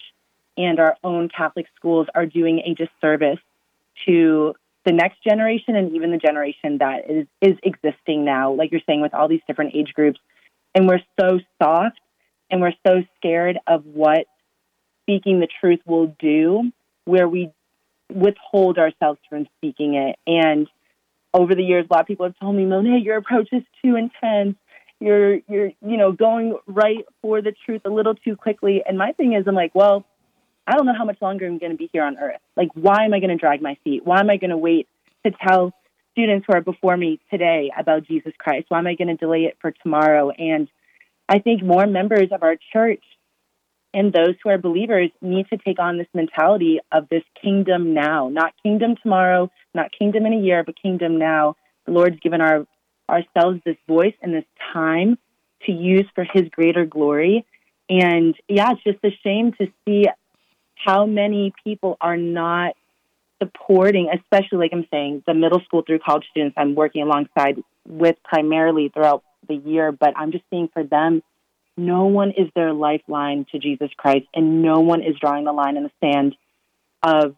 [0.64, 3.38] and our own Catholic schools are doing a disservice
[4.07, 8.81] to the next generation and even the generation that is, is existing now, like you're
[8.87, 10.18] saying, with all these different age groups.
[10.75, 12.01] And we're so soft
[12.51, 14.27] and we're so scared of what
[15.03, 16.70] speaking the truth will do,
[17.05, 17.51] where we
[18.12, 20.16] withhold ourselves from speaking it.
[20.27, 20.68] And
[21.35, 23.96] over the years, a lot of people have told me, Monet, your approach is too
[23.96, 24.57] intense.
[24.99, 28.83] You're, you're, you know, going right for the truth a little too quickly.
[28.87, 30.05] And my thing is, I'm like, well,
[30.66, 32.40] I don't know how much longer I'm going to be here on earth.
[32.57, 34.05] Like, why am I going to drag my feet?
[34.05, 34.88] Why am I going to wait
[35.25, 35.73] to tell
[36.12, 38.66] students who are before me today about Jesus Christ?
[38.68, 40.31] Why am I going to delay it for tomorrow?
[40.31, 40.68] And
[41.29, 43.03] I think more members of our church
[43.92, 48.29] and those who are believers need to take on this mentality of this kingdom now,
[48.29, 51.57] not kingdom tomorrow, not kingdom in a year, but kingdom now.
[51.87, 52.66] The Lord's given our
[53.09, 55.18] ourselves this voice and this time
[55.66, 57.44] to use for His greater glory.
[57.88, 60.07] And yeah, it's just a shame to see
[60.85, 62.75] how many people are not
[63.43, 68.16] supporting, especially like I'm saying, the middle school through college students I'm working alongside with
[68.23, 71.23] primarily throughout the year, but I'm just seeing for them,
[71.77, 75.77] no one is their lifeline to Jesus Christ, and no one is drawing the line
[75.77, 76.37] in the sand
[77.03, 77.35] of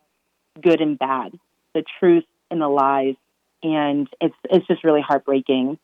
[0.61, 1.33] good and bad,
[1.75, 3.15] the truth and the lies,
[3.63, 5.79] and it's it's just really heartbreaking.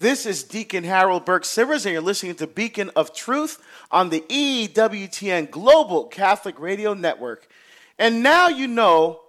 [0.00, 4.20] This is Deacon Harold Burke Sivers, and you're listening to Beacon of Truth on the
[4.28, 7.48] EWTN Global Catholic Radio Network.
[7.98, 9.22] And now you know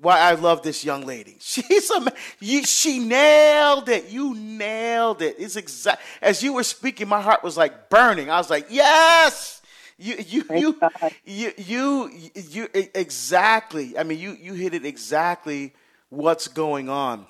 [0.00, 1.36] why I love this young lady.
[1.40, 4.08] She's a you, she nailed it.
[4.08, 5.36] You nailed it.
[5.38, 8.28] It's exact as you were speaking, my heart was like burning.
[8.28, 9.62] I was like, yes.
[9.96, 10.80] You you you,
[11.24, 13.96] you you you exactly.
[13.96, 15.72] I mean, you you hit it exactly
[16.10, 17.26] what's going on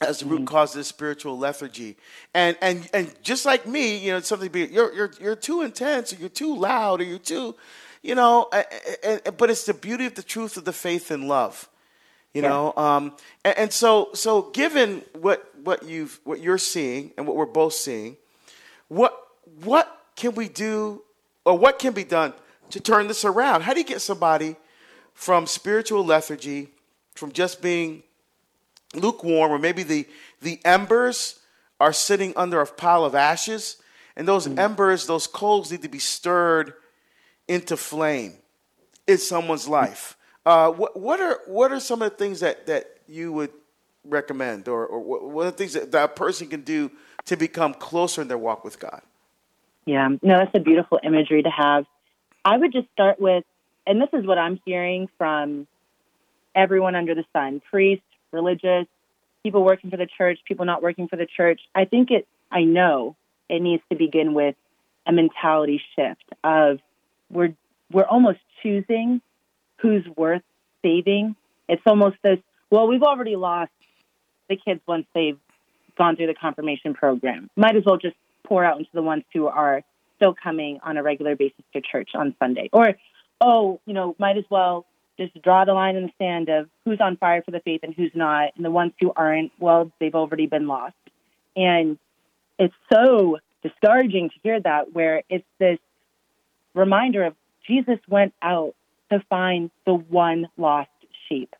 [0.00, 0.44] as the root mm-hmm.
[0.46, 1.96] cause of this spiritual lethargy.
[2.34, 6.12] And and and just like me, you know, something be you're you're you're too intense
[6.12, 7.56] or you're too loud or you're too
[8.02, 8.48] you know,
[9.36, 11.68] but it's the beauty of the truth of the faith and love.
[12.32, 12.48] You yeah.
[12.48, 17.36] know, um, and, and, so so given what what you've what you're seeing and what
[17.36, 18.16] we're both seeing,
[18.88, 19.18] what
[19.64, 21.02] what can we do
[21.44, 22.34] or what can be done
[22.70, 23.62] to turn this around?
[23.62, 24.56] How do you get somebody
[25.14, 26.68] from spiritual lethargy,
[27.14, 28.02] from just being
[28.94, 30.06] lukewarm, or maybe the
[30.40, 31.40] the embers
[31.80, 33.76] are sitting under a pile of ashes,
[34.16, 34.58] and those mm-hmm.
[34.58, 36.74] embers, those coals need to be stirred
[37.46, 38.34] into flame
[39.06, 40.16] in someone's life.
[40.44, 43.50] Uh, what, what, are what are some of the things that, that you would
[44.04, 46.90] recommend, or, or what are the things that that person can do
[47.26, 49.02] to become closer in their walk with God?
[49.84, 51.86] Yeah, no, that's a beautiful imagery to have.
[52.44, 53.44] I would just start with,
[53.86, 55.66] and this is what I'm hearing from
[56.54, 58.86] everyone under the sun priests, religious,
[59.42, 61.60] people working for the church, people not working for the church.
[61.74, 63.16] I think it, I know
[63.48, 64.54] it needs to begin with
[65.06, 66.78] a mentality shift of
[67.30, 67.54] we're
[67.90, 69.22] we're almost choosing
[69.78, 70.42] who's worth
[70.82, 71.36] saving.
[71.68, 72.38] It's almost this.
[72.70, 73.70] Well, we've already lost
[74.48, 75.38] the kids once they've
[75.96, 77.48] gone through the confirmation program.
[77.56, 79.82] Might as well just pour out into the ones who are
[80.16, 82.68] still coming on a regular basis to church on Sunday.
[82.72, 82.94] Or,
[83.40, 84.86] oh, you know, might as well
[85.18, 87.92] just draw the line in the sand of who's on fire for the faith and
[87.94, 88.52] who's not.
[88.56, 90.94] And the ones who aren't, well, they've already been lost.
[91.56, 91.98] And
[92.58, 95.78] it's so discouraging to hear that, where it's this
[96.74, 97.34] reminder of
[97.66, 98.74] Jesus went out
[99.10, 100.90] to find the one lost
[101.28, 101.54] sheep.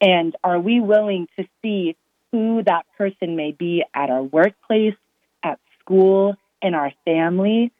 [0.00, 1.96] And are we willing to see
[2.30, 4.94] who that person may be at our workplace,
[5.42, 7.72] at school, in our family?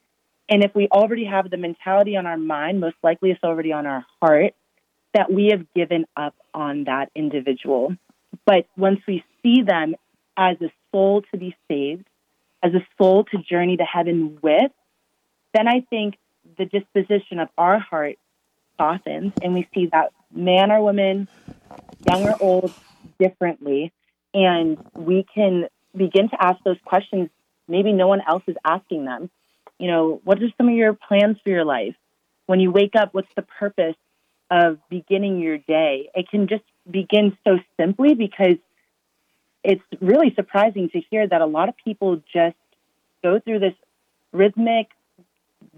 [0.49, 3.87] And if we already have the mentality on our mind, most likely it's already on
[3.87, 4.55] our heart,
[5.15, 7.95] that we have given up on that individual.
[8.45, 9.95] But once we see them
[10.37, 12.07] as a soul to be saved,
[12.63, 14.71] as a soul to journey to heaven with,
[15.55, 16.17] then I think
[16.57, 18.17] the disposition of our heart
[18.77, 21.29] softens and we see that man or woman,
[22.09, 22.73] young or old,
[23.19, 23.93] differently.
[24.35, 27.31] And we can begin to ask those questions
[27.67, 29.31] maybe no one else is asking them.
[29.79, 31.95] You know, what are some of your plans for your life?
[32.47, 33.97] When you wake up, what's the purpose
[34.51, 36.11] of beginning your day?
[36.15, 38.57] It can just begin so simply because
[39.65, 42.57] it's really surprising to hear that a lot of people just
[43.23, 43.75] go through this
[44.33, 44.89] rhythmic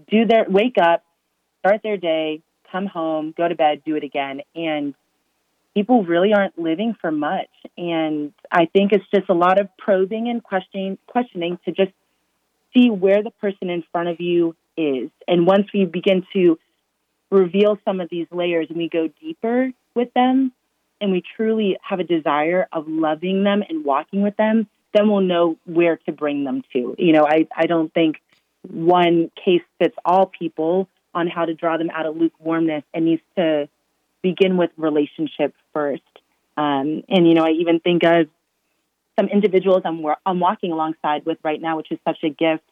[0.09, 1.03] do their wake up,
[1.59, 4.41] start their day, come home, go to bed, do it again.
[4.55, 4.93] And
[5.73, 7.49] people really aren't living for much.
[7.77, 11.91] And I think it's just a lot of probing and questioning, questioning to just
[12.73, 15.09] see where the person in front of you is.
[15.27, 16.57] And once we begin to
[17.31, 20.51] reveal some of these layers and we go deeper with them
[20.99, 25.21] and we truly have a desire of loving them and walking with them, then we'll
[25.21, 26.95] know where to bring them to.
[26.99, 28.21] You know, I, I don't think
[28.67, 32.83] one case fits all people on how to draw them out of lukewarmness.
[32.93, 33.67] It needs to
[34.21, 36.03] begin with relationship first.
[36.57, 38.27] Um, and, you know, I even think of
[39.19, 42.63] some individuals I'm, I'm walking alongside with right now, which is such a gift.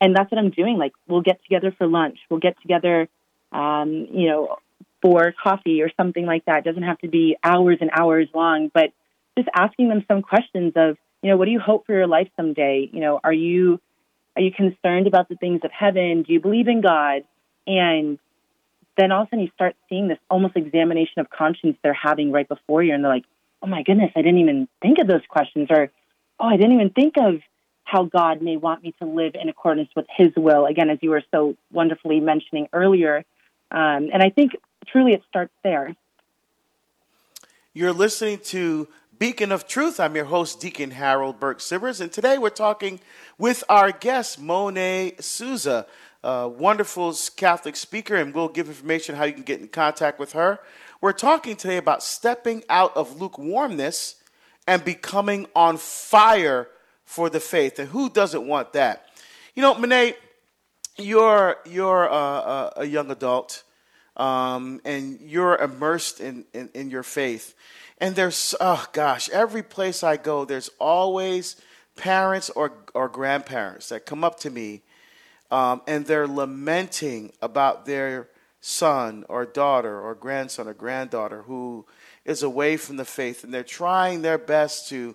[0.00, 0.78] And that's what I'm doing.
[0.78, 3.08] Like, we'll get together for lunch, we'll get together,
[3.52, 4.56] um, you know,
[5.02, 6.58] for coffee or something like that.
[6.58, 8.92] It doesn't have to be hours and hours long, but
[9.36, 12.28] just asking them some questions of, you know, what do you hope for your life
[12.36, 12.88] someday?
[12.92, 13.80] You know, are you
[14.36, 16.22] are you concerned about the things of heaven?
[16.22, 17.22] Do you believe in God?
[17.66, 18.18] And
[18.96, 22.32] then all of a sudden you start seeing this almost examination of conscience they're having
[22.32, 22.94] right before you.
[22.94, 23.24] And they're like,
[23.62, 25.68] oh my goodness, I didn't even think of those questions.
[25.70, 25.90] Or,
[26.38, 27.40] oh, I didn't even think of
[27.84, 30.66] how God may want me to live in accordance with His will.
[30.66, 33.24] Again, as you were so wonderfully mentioning earlier.
[33.70, 34.52] Um, and I think
[34.86, 35.94] truly it starts there.
[37.72, 38.88] You're listening to
[39.18, 40.00] Beacon of Truth.
[40.00, 43.00] I'm your host, Deacon Harold Burke Sivers, and today we're talking
[43.38, 45.86] with our guest, Monet Souza,
[46.22, 50.32] a wonderful Catholic speaker, and we'll give information how you can get in contact with
[50.32, 50.58] her.
[51.00, 54.16] We're talking today about stepping out of lukewarmness
[54.66, 56.68] and becoming on fire
[57.04, 57.78] for the faith.
[57.78, 59.06] And who doesn't want that?
[59.54, 60.16] You know, Monet,
[60.96, 63.62] you're, you're a, a young adult
[64.16, 67.54] um, and you're immersed in, in, in your faith.
[67.98, 71.56] And there's, oh gosh, every place I go, there's always
[71.96, 74.82] parents or, or grandparents that come up to me
[75.50, 78.28] um, and they're lamenting about their
[78.60, 81.86] son or daughter or grandson or granddaughter who
[82.24, 83.44] is away from the faith.
[83.44, 85.14] And they're trying their best to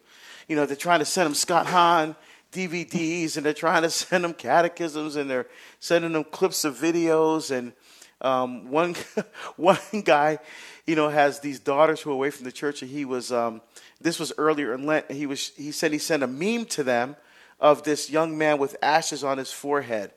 [0.52, 2.14] you know, they're trying to send them Scott Hahn
[2.52, 5.48] DVDs and they're trying to send them catechisms and they're
[5.80, 7.52] sending them clips of videos.
[7.52, 7.74] And
[8.22, 8.96] um, one,
[9.56, 10.40] one guy,
[10.86, 12.82] you know, has these daughters who are away from the church.
[12.82, 13.62] And he was, um,
[14.00, 15.12] this was earlier in Lent.
[15.12, 17.16] He was, he said he sent a meme to them
[17.60, 20.12] of this young man with ashes on his forehead.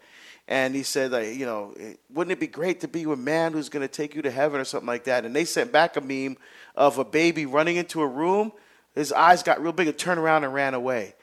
[0.46, 1.74] And he said, like, you know,
[2.12, 4.30] wouldn't it be great to be with a man who's going to take you to
[4.30, 5.24] heaven or something like that?
[5.24, 6.36] And they sent back a meme
[6.76, 8.52] of a baby running into a room
[8.94, 11.14] his eyes got real big and turned around and ran away.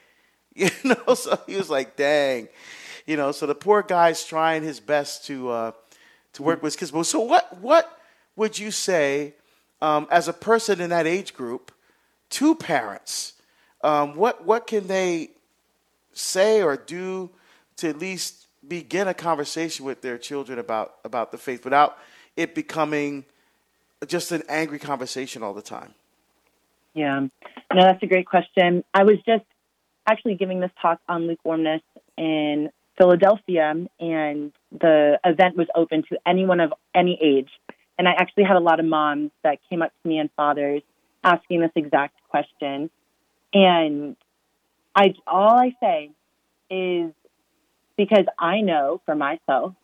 [0.54, 2.48] You know, so he was like, dang.
[3.06, 5.72] You know, so the poor guy's trying his best to uh,
[6.34, 7.08] to work with his kids.
[7.08, 7.98] So what what
[8.36, 9.34] would you say
[9.80, 11.72] um, as a person in that age group
[12.30, 13.34] to parents?
[13.82, 15.30] Um, what what can they
[16.12, 17.30] say or do
[17.76, 21.98] to at least begin a conversation with their children about about the faith without
[22.36, 23.24] it becoming
[24.06, 25.94] just an angry conversation all the time?
[26.94, 27.28] Yeah, no,
[27.82, 28.84] that's a great question.
[28.92, 29.44] I was just
[30.06, 31.82] actually giving this talk on lukewarmness
[32.16, 37.48] in Philadelphia, and the event was open to anyone of any age.
[37.98, 40.82] And I actually had a lot of moms that came up to me and fathers
[41.24, 42.90] asking this exact question.
[43.52, 44.16] And
[44.94, 46.10] I all I say
[46.70, 47.12] is
[47.96, 49.74] because I know for myself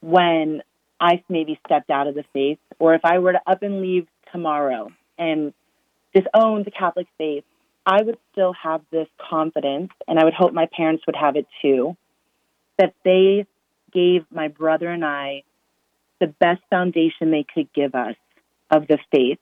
[0.00, 0.62] when
[1.00, 4.06] I maybe stepped out of the faith, or if I were to up and leave
[4.32, 5.52] tomorrow and
[6.14, 7.44] disown the Catholic faith,
[7.90, 11.46] I would still have this confidence, and I would hope my parents would have it
[11.62, 11.96] too,
[12.76, 13.46] that they
[13.94, 15.42] gave my brother and I
[16.20, 18.16] the best foundation they could give us
[18.70, 19.38] of the faith,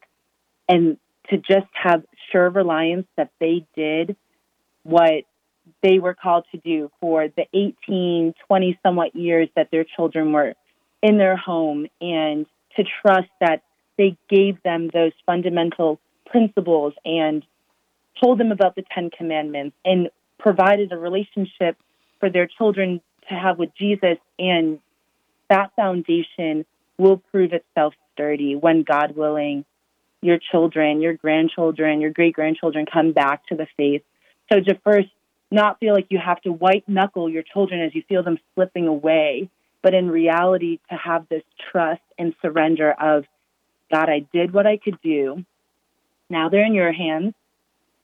[0.68, 0.96] and
[1.30, 4.14] to just have sure reliance that they did
[4.84, 5.24] what
[5.82, 10.54] they were called to do for the 18, 20 somewhat years that their children were
[11.02, 13.62] in their home, and to trust that
[13.98, 17.42] they gave them those fundamental principles and
[18.20, 21.76] told them about the Ten Commandments and provided a relationship
[22.20, 24.18] for their children to have with Jesus.
[24.38, 24.78] And
[25.48, 26.64] that foundation
[26.98, 29.64] will prove itself sturdy when, God willing,
[30.22, 34.02] your children, your grandchildren, your great grandchildren come back to the faith.
[34.50, 35.08] So to first
[35.50, 38.88] not feel like you have to white knuckle your children as you feel them slipping
[38.88, 39.50] away,
[39.82, 43.24] but in reality to have this trust and surrender of,
[43.92, 45.44] God, I did what I could do.
[46.28, 47.34] Now they're in your hands.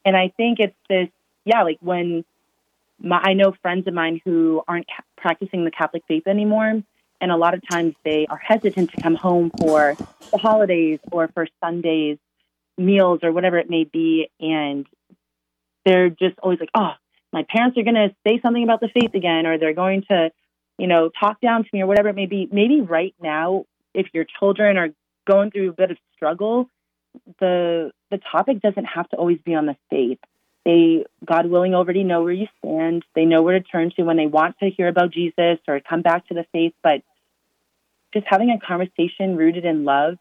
[0.05, 1.09] And I think it's this,
[1.45, 2.25] yeah, like when
[2.99, 4.87] my, I know friends of mine who aren't
[5.17, 6.81] practicing the Catholic faith anymore,
[7.21, 9.95] and a lot of times they are hesitant to come home for
[10.31, 12.17] the holidays or for Sundays
[12.77, 14.85] meals or whatever it may be, and
[15.85, 16.91] they're just always like, oh,
[17.31, 20.31] my parents are going to say something about the faith again, or they're going to,
[20.77, 22.47] you know, talk down to me or whatever it may be.
[22.51, 24.89] Maybe right now, if your children are
[25.25, 26.69] going through a bit of struggle,
[27.39, 30.19] the the topic doesn't have to always be on the faith.
[30.65, 33.03] They, God willing, already know where you stand.
[33.15, 36.01] They know where to turn to when they want to hear about Jesus or come
[36.01, 36.73] back to the faith.
[36.81, 37.01] But
[38.13, 40.17] just having a conversation rooted in love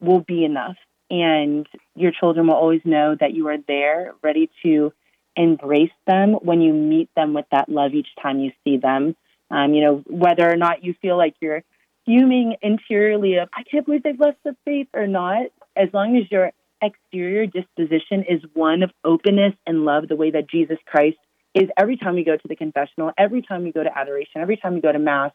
[0.00, 0.76] will be enough.
[1.10, 4.92] And your children will always know that you are there, ready to
[5.36, 9.14] embrace them when you meet them with that love each time you see them.
[9.50, 11.62] Um, you know, whether or not you feel like you're
[12.06, 15.46] fuming interiorly of, I can't believe they've left the faith or not,
[15.76, 16.52] as long as your
[16.82, 21.16] exterior disposition is one of openness and love, the way that Jesus Christ
[21.54, 24.56] is every time we go to the confessional, every time we go to adoration, every
[24.56, 25.32] time we go to Mass,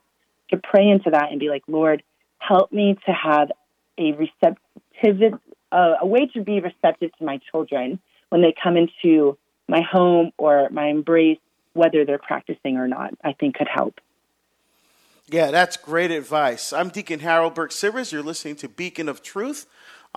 [0.50, 2.04] to pray into that and be like, Lord,
[2.40, 3.50] help me to have
[3.98, 5.40] a receptive,
[5.72, 10.32] uh, a way to be receptive to my children when they come into my home
[10.38, 11.40] or my embrace,
[11.74, 14.00] whether they're practicing or not, I think could help.
[15.30, 16.72] Yeah, that's great advice.
[16.72, 18.14] I'm Deacon Harold Burke Sivers.
[18.14, 19.66] You're listening to Beacon of Truth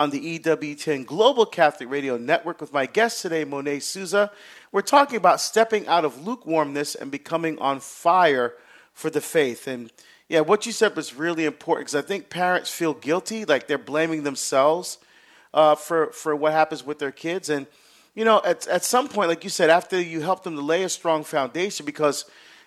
[0.01, 4.33] on the EWTN Global Catholic Radio Network with my guest today, Monet Souza.
[4.73, 8.55] We're talking about stepping out of lukewarmness and becoming on fire
[8.95, 9.69] for the faith.
[9.69, 9.93] And
[10.27, 13.77] yeah, what you said was really important because I think parents feel guilty, like they're
[13.77, 14.97] blaming themselves
[15.53, 17.51] uh, for for what happens with their kids.
[17.51, 17.67] And
[18.15, 20.83] you know, at at some point, like you said, after you help them to lay
[20.83, 22.25] a strong foundation, because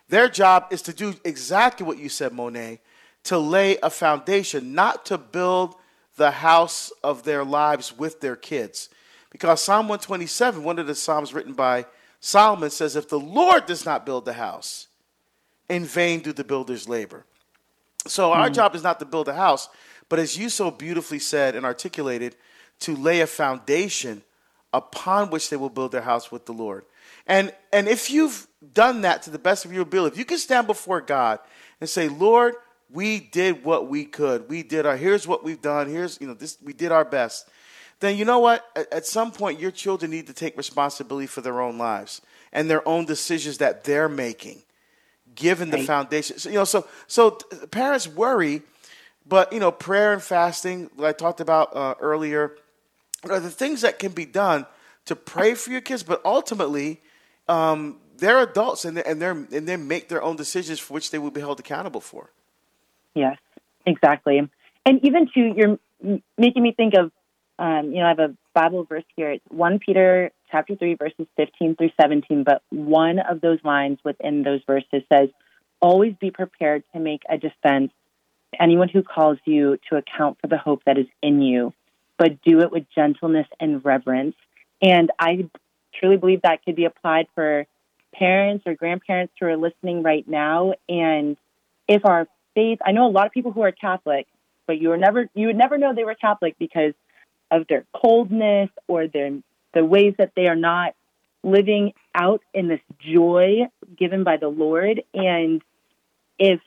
[0.07, 2.79] their job is to do exactly what you said, Monet,
[3.23, 5.73] to lay a foundation, not to build
[6.15, 8.89] the house of their lives with their kids.
[9.31, 11.85] Because Psalm 127, one of the Psalms written by
[12.19, 14.87] Solomon, says, If the Lord does not build the house,
[15.69, 17.25] in vain do the builders labor.
[18.05, 18.53] So our mm.
[18.53, 19.69] job is not to build a house,
[20.09, 22.35] but as you so beautifully said and articulated,
[22.81, 24.21] to lay a foundation
[24.73, 26.85] upon which they will build their house with the Lord.
[27.25, 30.37] And and if you've done that to the best of your ability, if you can
[30.37, 31.39] stand before God
[31.79, 32.55] and say, Lord,
[32.93, 34.47] we did what we could.
[34.47, 35.89] We did our here's what we've done.
[35.89, 37.49] Here's, you know, this we did our best.
[37.99, 38.65] Then you know what?
[38.75, 42.21] At, at some point your children need to take responsibility for their own lives
[42.51, 44.61] and their own decisions that they're making
[45.35, 46.37] given the foundation.
[46.37, 47.31] So, you know, so so
[47.71, 48.61] parents worry,
[49.25, 52.55] but you know, prayer and fasting, like I talked about uh, earlier,
[53.29, 54.65] are the things that can be done
[55.05, 56.03] to pray for your kids.
[56.03, 57.01] But ultimately,
[57.47, 61.11] um, they're adults and they and they're and they make their own decisions for which
[61.11, 62.29] they will be held accountable for.
[63.15, 63.37] Yes,
[63.85, 64.41] exactly.
[64.85, 65.79] And even to you're
[66.37, 67.11] making me think of,
[67.59, 69.31] um, you know, I have a Bible verse here.
[69.31, 74.43] It's one Peter chapter 3, verses 15 through 17, but one of those lines within
[74.43, 75.29] those verses says,
[75.81, 77.91] Always be prepared to make a defense
[78.53, 81.73] to anyone who calls you to account for the hope that is in you,
[82.17, 84.35] but do it with gentleness and reverence.
[84.81, 85.49] And I
[85.99, 87.65] truly believe that could be applied for
[88.13, 90.73] parents or grandparents who are listening right now.
[90.87, 91.35] And
[91.87, 94.27] if our faith, I know a lot of people who are Catholic,
[94.67, 96.93] but you were never you would never know they were Catholic because
[97.51, 99.31] of their coldness or their
[99.73, 100.93] the ways that they are not
[101.43, 105.03] living out in this joy given by the Lord.
[105.13, 105.61] And
[106.39, 106.61] if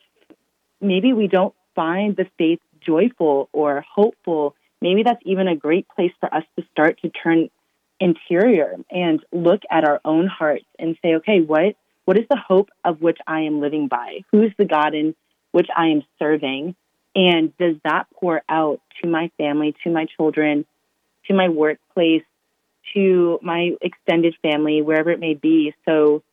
[0.79, 6.11] maybe we don't find the faith joyful or hopeful, maybe that's even a great place
[6.19, 7.49] for us to start to turn
[7.99, 11.75] interior and look at our own hearts and say, okay, what
[12.05, 14.21] what is the hope of which I am living by?
[14.31, 15.13] Who's the God in
[15.51, 16.75] which I am serving?
[17.15, 20.65] And does that pour out to my family, to my children,
[21.27, 22.23] to my workplace,
[22.93, 25.73] to my extended family, wherever it may be.
[25.85, 26.23] So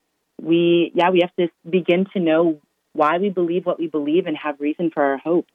[0.40, 2.60] we, yeah, we have to begin to know
[2.92, 5.46] why we believe what we believe and have reason for our hope.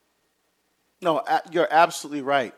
[1.02, 2.54] No, you're absolutely right.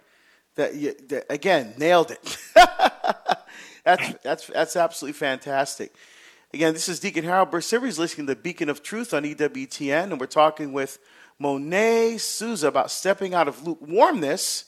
[0.56, 2.38] That, you, that again, nailed it.
[3.86, 5.94] that's that's that's absolutely fantastic.
[6.54, 10.20] Again, this is Deacon Harold Burke-Sivers listening to the Beacon of Truth on EWTN, and
[10.20, 11.00] we're talking with
[11.40, 14.66] Monet Souza about stepping out of lukewarmness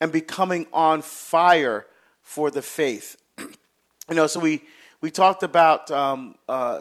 [0.00, 1.84] and becoming on fire
[2.22, 3.16] for the faith.
[3.38, 4.62] you know, so we
[5.02, 6.80] we talked about um, uh,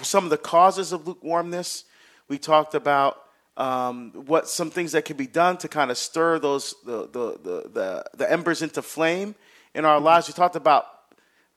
[0.00, 1.84] some of the causes of lukewarmness.
[2.28, 3.24] We talked about
[3.58, 7.38] um, what some things that can be done to kind of stir those the, the
[7.42, 9.34] the, the, the embers into flame
[9.74, 10.28] in our lives.
[10.28, 10.86] We talked about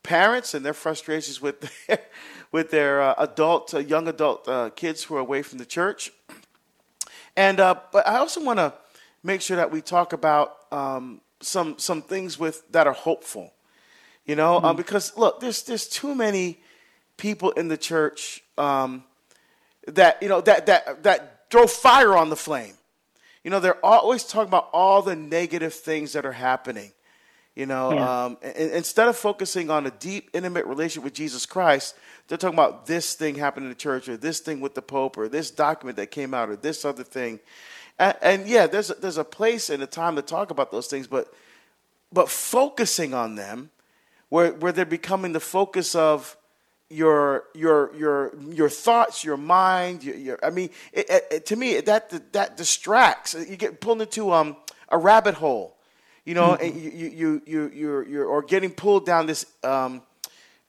[0.03, 1.99] parents and their frustrations with their,
[2.51, 6.11] with their uh, adult, uh, young adult uh, kids who are away from the church.
[7.35, 8.73] And uh, but I also want to
[9.23, 13.53] make sure that we talk about um, some some things with that are hopeful.
[14.25, 14.77] You know, um, mm-hmm.
[14.77, 16.59] because look, there's there's too many
[17.17, 19.03] people in the church um,
[19.87, 22.73] that you know that that that throw fire on the flame.
[23.43, 26.91] You know, they're always talking about all the negative things that are happening.
[27.55, 28.25] You know, yeah.
[28.25, 31.95] um, and, and instead of focusing on a deep, intimate relationship with Jesus Christ,
[32.27, 35.17] they're talking about this thing happened in the church, or this thing with the Pope,
[35.17, 37.39] or this document that came out, or this other thing.
[37.97, 40.87] And, and yeah, there's a, there's a place and a time to talk about those
[40.87, 41.33] things, but
[42.11, 43.71] but focusing on them,
[44.29, 46.37] where where they're becoming the focus of
[46.89, 50.03] your your your your thoughts, your mind.
[50.03, 53.33] Your, your I mean, it, it, to me, that that distracts.
[53.33, 54.55] You get pulled into um,
[54.89, 55.75] a rabbit hole,
[56.29, 56.63] you know, mm-hmm.
[56.63, 60.03] and you you you you're you're or getting pulled down this um,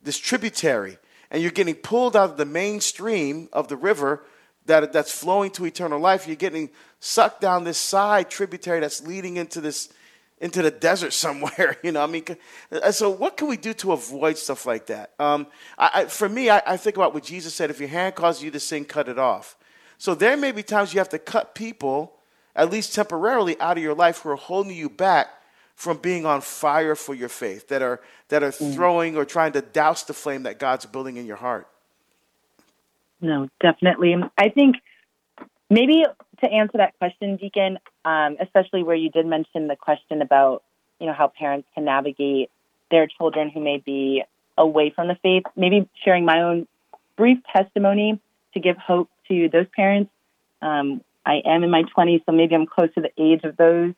[0.02, 0.96] this tributary,
[1.30, 4.24] and you're getting pulled out of the mainstream of the river
[4.64, 6.26] that that's flowing to eternal life.
[6.26, 9.90] You're getting sucked down this side tributary that's leading into this
[10.40, 11.76] into the desert somewhere.
[11.82, 12.24] You know, I mean,
[12.92, 15.10] so what can we do to avoid stuff like that?
[15.18, 15.46] Um,
[15.76, 18.42] I, I, for me, I, I, think about what Jesus said: if your hand causes
[18.42, 19.58] you to sin, cut it off.
[19.98, 22.14] So there may be times you have to cut people,
[22.56, 25.28] at least temporarily, out of your life who are holding you back
[25.80, 28.74] from being on fire for your faith, that are that are mm.
[28.74, 31.66] throwing or trying to douse the flame that God's building in your heart.
[33.22, 34.14] No, definitely.
[34.36, 34.76] I think
[35.70, 36.04] maybe
[36.42, 40.62] to answer that question, Deacon, um, especially where you did mention the question about
[40.98, 42.50] you know, how parents can navigate
[42.90, 44.22] their children who may be
[44.58, 45.44] away from the faith.
[45.56, 46.68] Maybe sharing my own
[47.16, 48.20] brief testimony
[48.52, 50.10] to give hope to those parents.
[50.60, 53.94] Um, I am in my 20s, so maybe I'm close to the age of those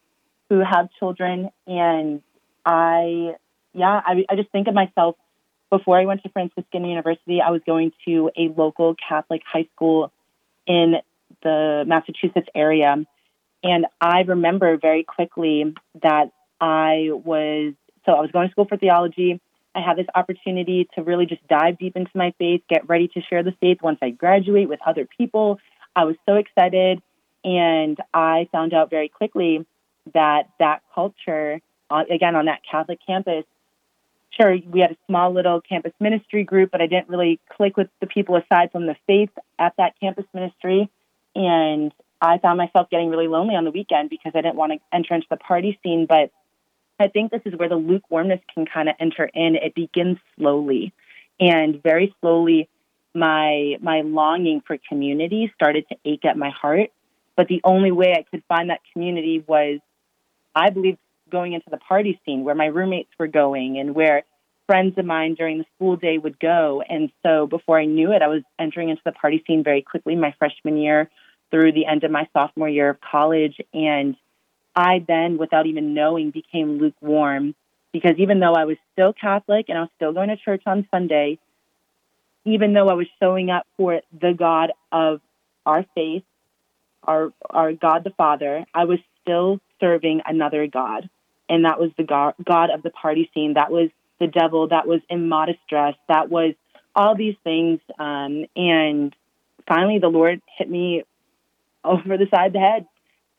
[0.53, 1.49] who have children.
[1.67, 2.21] And
[2.67, 3.37] I,
[3.73, 5.17] yeah, I, I just think of myself
[5.71, 10.13] before I went to Franciscan University, I was going to a local Catholic high school
[10.67, 10.97] in
[11.43, 13.03] the Massachusetts area.
[13.65, 16.27] And I remember very quickly that
[16.61, 17.73] I was,
[18.05, 19.41] so I was going to school for theology.
[19.75, 23.23] I had this opportunity to really just dive deep into my faith, get ready to
[23.23, 25.59] share the faith once I graduate with other people.
[25.97, 27.01] I was so excited.
[27.43, 29.67] And I found out very quickly
[30.15, 33.45] that that culture, again, on that Catholic campus,
[34.31, 37.89] sure, we had a small little campus ministry group, but I didn't really click with
[38.01, 40.91] the people aside from the faith at that campus ministry.
[41.35, 44.79] And I found myself getting really lonely on the weekend because I didn't want to
[44.93, 46.07] enter into the party scene.
[46.07, 46.31] But
[47.01, 49.57] I think this is where the lukewarmness can kind of enter in.
[49.57, 50.93] It begins slowly,
[51.41, 52.69] and very slowly,
[53.15, 56.91] my my longing for community started to ache at my heart.
[57.37, 59.81] But the only way I could find that community was,
[60.55, 60.99] I believe,
[61.31, 64.23] going into the party scene where my roommates were going and where
[64.67, 66.83] friends of mine during the school day would go.
[66.89, 70.15] And so before I knew it, I was entering into the party scene very quickly
[70.15, 71.11] my freshman year
[71.51, 73.57] through the end of my sophomore year of college.
[73.73, 74.15] And
[74.77, 77.55] I then, without even knowing, became lukewarm
[77.93, 80.87] because even though I was still Catholic and I was still going to church on
[80.91, 81.39] Sunday,
[82.45, 85.21] even though I was showing up for the God of
[85.67, 86.25] our faith,
[87.05, 91.11] our, our God the Father, I was still serving another God
[91.53, 93.55] and that was the god, of the party scene.
[93.55, 94.69] That was the devil.
[94.69, 95.95] That was immodest dress.
[96.09, 96.55] That was
[96.97, 97.79] all these things.
[97.99, 99.15] Um, and
[99.69, 101.05] finally, the Lord hit me
[101.85, 102.87] over the side of the head,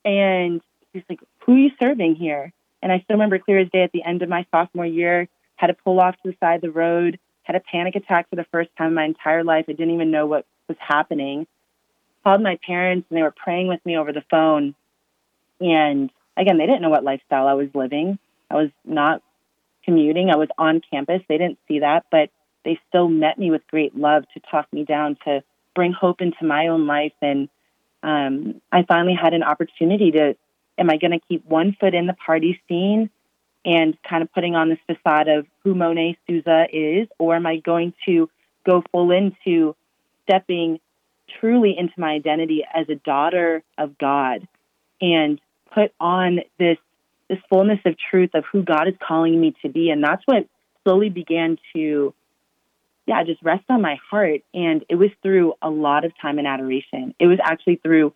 [0.05, 0.61] and
[0.93, 3.91] He's like, "Who are you serving here?" And I still remember clear as day at
[3.93, 6.71] the end of my sophomore year, had to pull off to the side of the
[6.71, 9.65] road, had a panic attack for the first time in my entire life.
[9.67, 11.47] I didn't even know what was happening.
[12.23, 14.75] Called my parents, and they were praying with me over the phone.
[15.59, 18.17] And again, they didn't know what lifestyle I was living.
[18.49, 19.21] I was not
[19.83, 20.29] commuting.
[20.29, 21.21] I was on campus.
[21.27, 22.29] They didn't see that, but
[22.65, 25.43] they still met me with great love to talk me down, to
[25.75, 27.13] bring hope into my own life.
[27.21, 27.49] And
[28.01, 30.35] um, I finally had an opportunity to,
[30.77, 33.09] am I going to keep one foot in the party scene
[33.65, 37.57] and kind of putting on this facade of who Monet Souza is, or am I
[37.57, 38.29] going to
[38.65, 39.75] go full into
[40.23, 40.79] stepping
[41.39, 44.47] truly into my identity as a daughter of God
[45.01, 45.39] and
[45.73, 46.77] put on this
[47.29, 49.89] this fullness of truth of who God is calling me to be.
[49.89, 50.47] And that's what
[50.83, 52.13] slowly began to,
[53.05, 54.41] yeah, just rest on my heart.
[54.53, 57.15] And it was through a lot of time in adoration.
[57.19, 58.13] It was actually through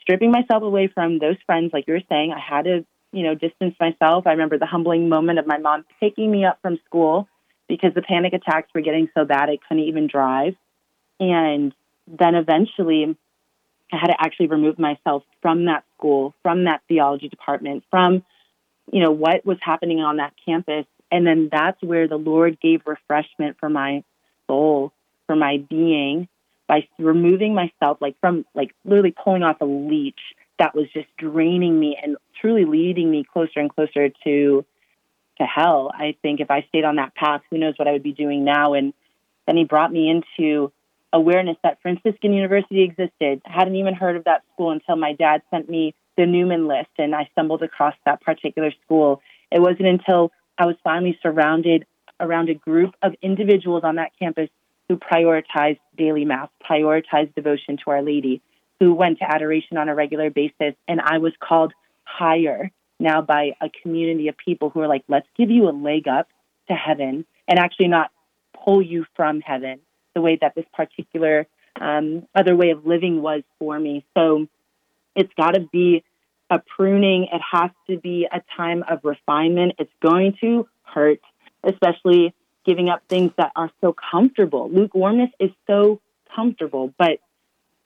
[0.00, 2.32] stripping myself away from those friends, like you were saying.
[2.32, 4.26] I had to, you know, distance myself.
[4.26, 7.28] I remember the humbling moment of my mom picking me up from school
[7.68, 10.54] because the panic attacks were getting so bad I couldn't even drive.
[11.18, 11.74] And
[12.06, 13.16] then eventually
[13.94, 18.24] I had to actually remove myself from that school, from that theology department, from,
[18.92, 20.86] you know, what was happening on that campus.
[21.10, 24.02] And then that's where the Lord gave refreshment for my
[24.46, 24.92] soul,
[25.26, 26.28] for my being,
[26.66, 30.20] by removing myself, like from, like literally pulling off a leech
[30.58, 34.64] that was just draining me and truly leading me closer and closer to
[35.38, 35.90] to hell.
[35.92, 38.44] I think if I stayed on that path, who knows what I would be doing
[38.44, 38.74] now.
[38.74, 38.92] And
[39.46, 40.72] then he brought me into
[41.14, 43.40] awareness that Franciscan University existed.
[43.46, 46.90] I hadn't even heard of that school until my dad sent me the Newman list
[46.98, 49.22] and I stumbled across that particular school.
[49.50, 51.86] It wasn't until I was finally surrounded
[52.20, 54.50] around a group of individuals on that campus
[54.88, 58.42] who prioritized daily mass, prioritized devotion to Our Lady,
[58.80, 60.74] who went to adoration on a regular basis.
[60.88, 61.72] And I was called
[62.04, 66.08] higher now by a community of people who are like, let's give you a leg
[66.08, 66.28] up
[66.68, 68.10] to heaven and actually not
[68.64, 69.80] pull you from heaven
[70.14, 71.46] the way that this particular
[71.80, 74.04] um, other way of living was for me.
[74.14, 74.46] So
[75.14, 76.04] it's got to be
[76.50, 77.28] a pruning.
[77.32, 79.74] It has to be a time of refinement.
[79.78, 81.20] It's going to hurt,
[81.62, 82.34] especially
[82.64, 84.70] giving up things that are so comfortable.
[84.70, 86.00] Lukewarmness is so
[86.34, 87.18] comfortable, but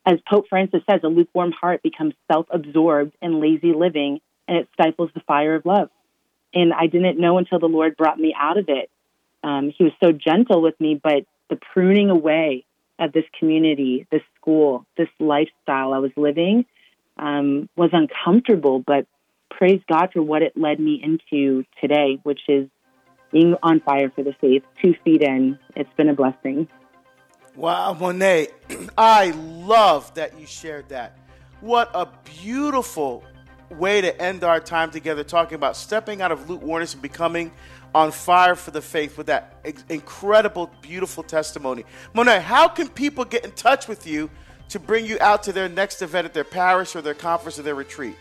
[0.06, 4.68] as Pope Francis says, a lukewarm heart becomes self absorbed and lazy living, and it
[4.72, 5.90] stifles the fire of love.
[6.54, 8.90] And I didn't know until the Lord brought me out of it.
[9.44, 12.64] Um, he was so gentle with me, but the pruning away
[12.98, 16.64] of this community, this school, this lifestyle I was living
[17.16, 19.06] um, was uncomfortable, but
[19.50, 22.68] praise God for what it led me into today, which is
[23.32, 25.58] being on fire for the faith, two feet in.
[25.76, 26.68] It's been a blessing.
[27.56, 28.48] Wow, Monet,
[28.98, 31.18] I love that you shared that.
[31.60, 32.08] What a
[32.40, 33.24] beautiful
[33.70, 37.52] way to end our time together talking about stepping out of lukewarmness and becoming
[37.94, 39.54] on fire for the faith with that
[39.88, 41.86] incredible, beautiful testimony.
[42.14, 44.28] Monet, how can people get in touch with you
[44.68, 47.62] to bring you out to their next event at their parish or their conference or
[47.62, 48.14] their retreat?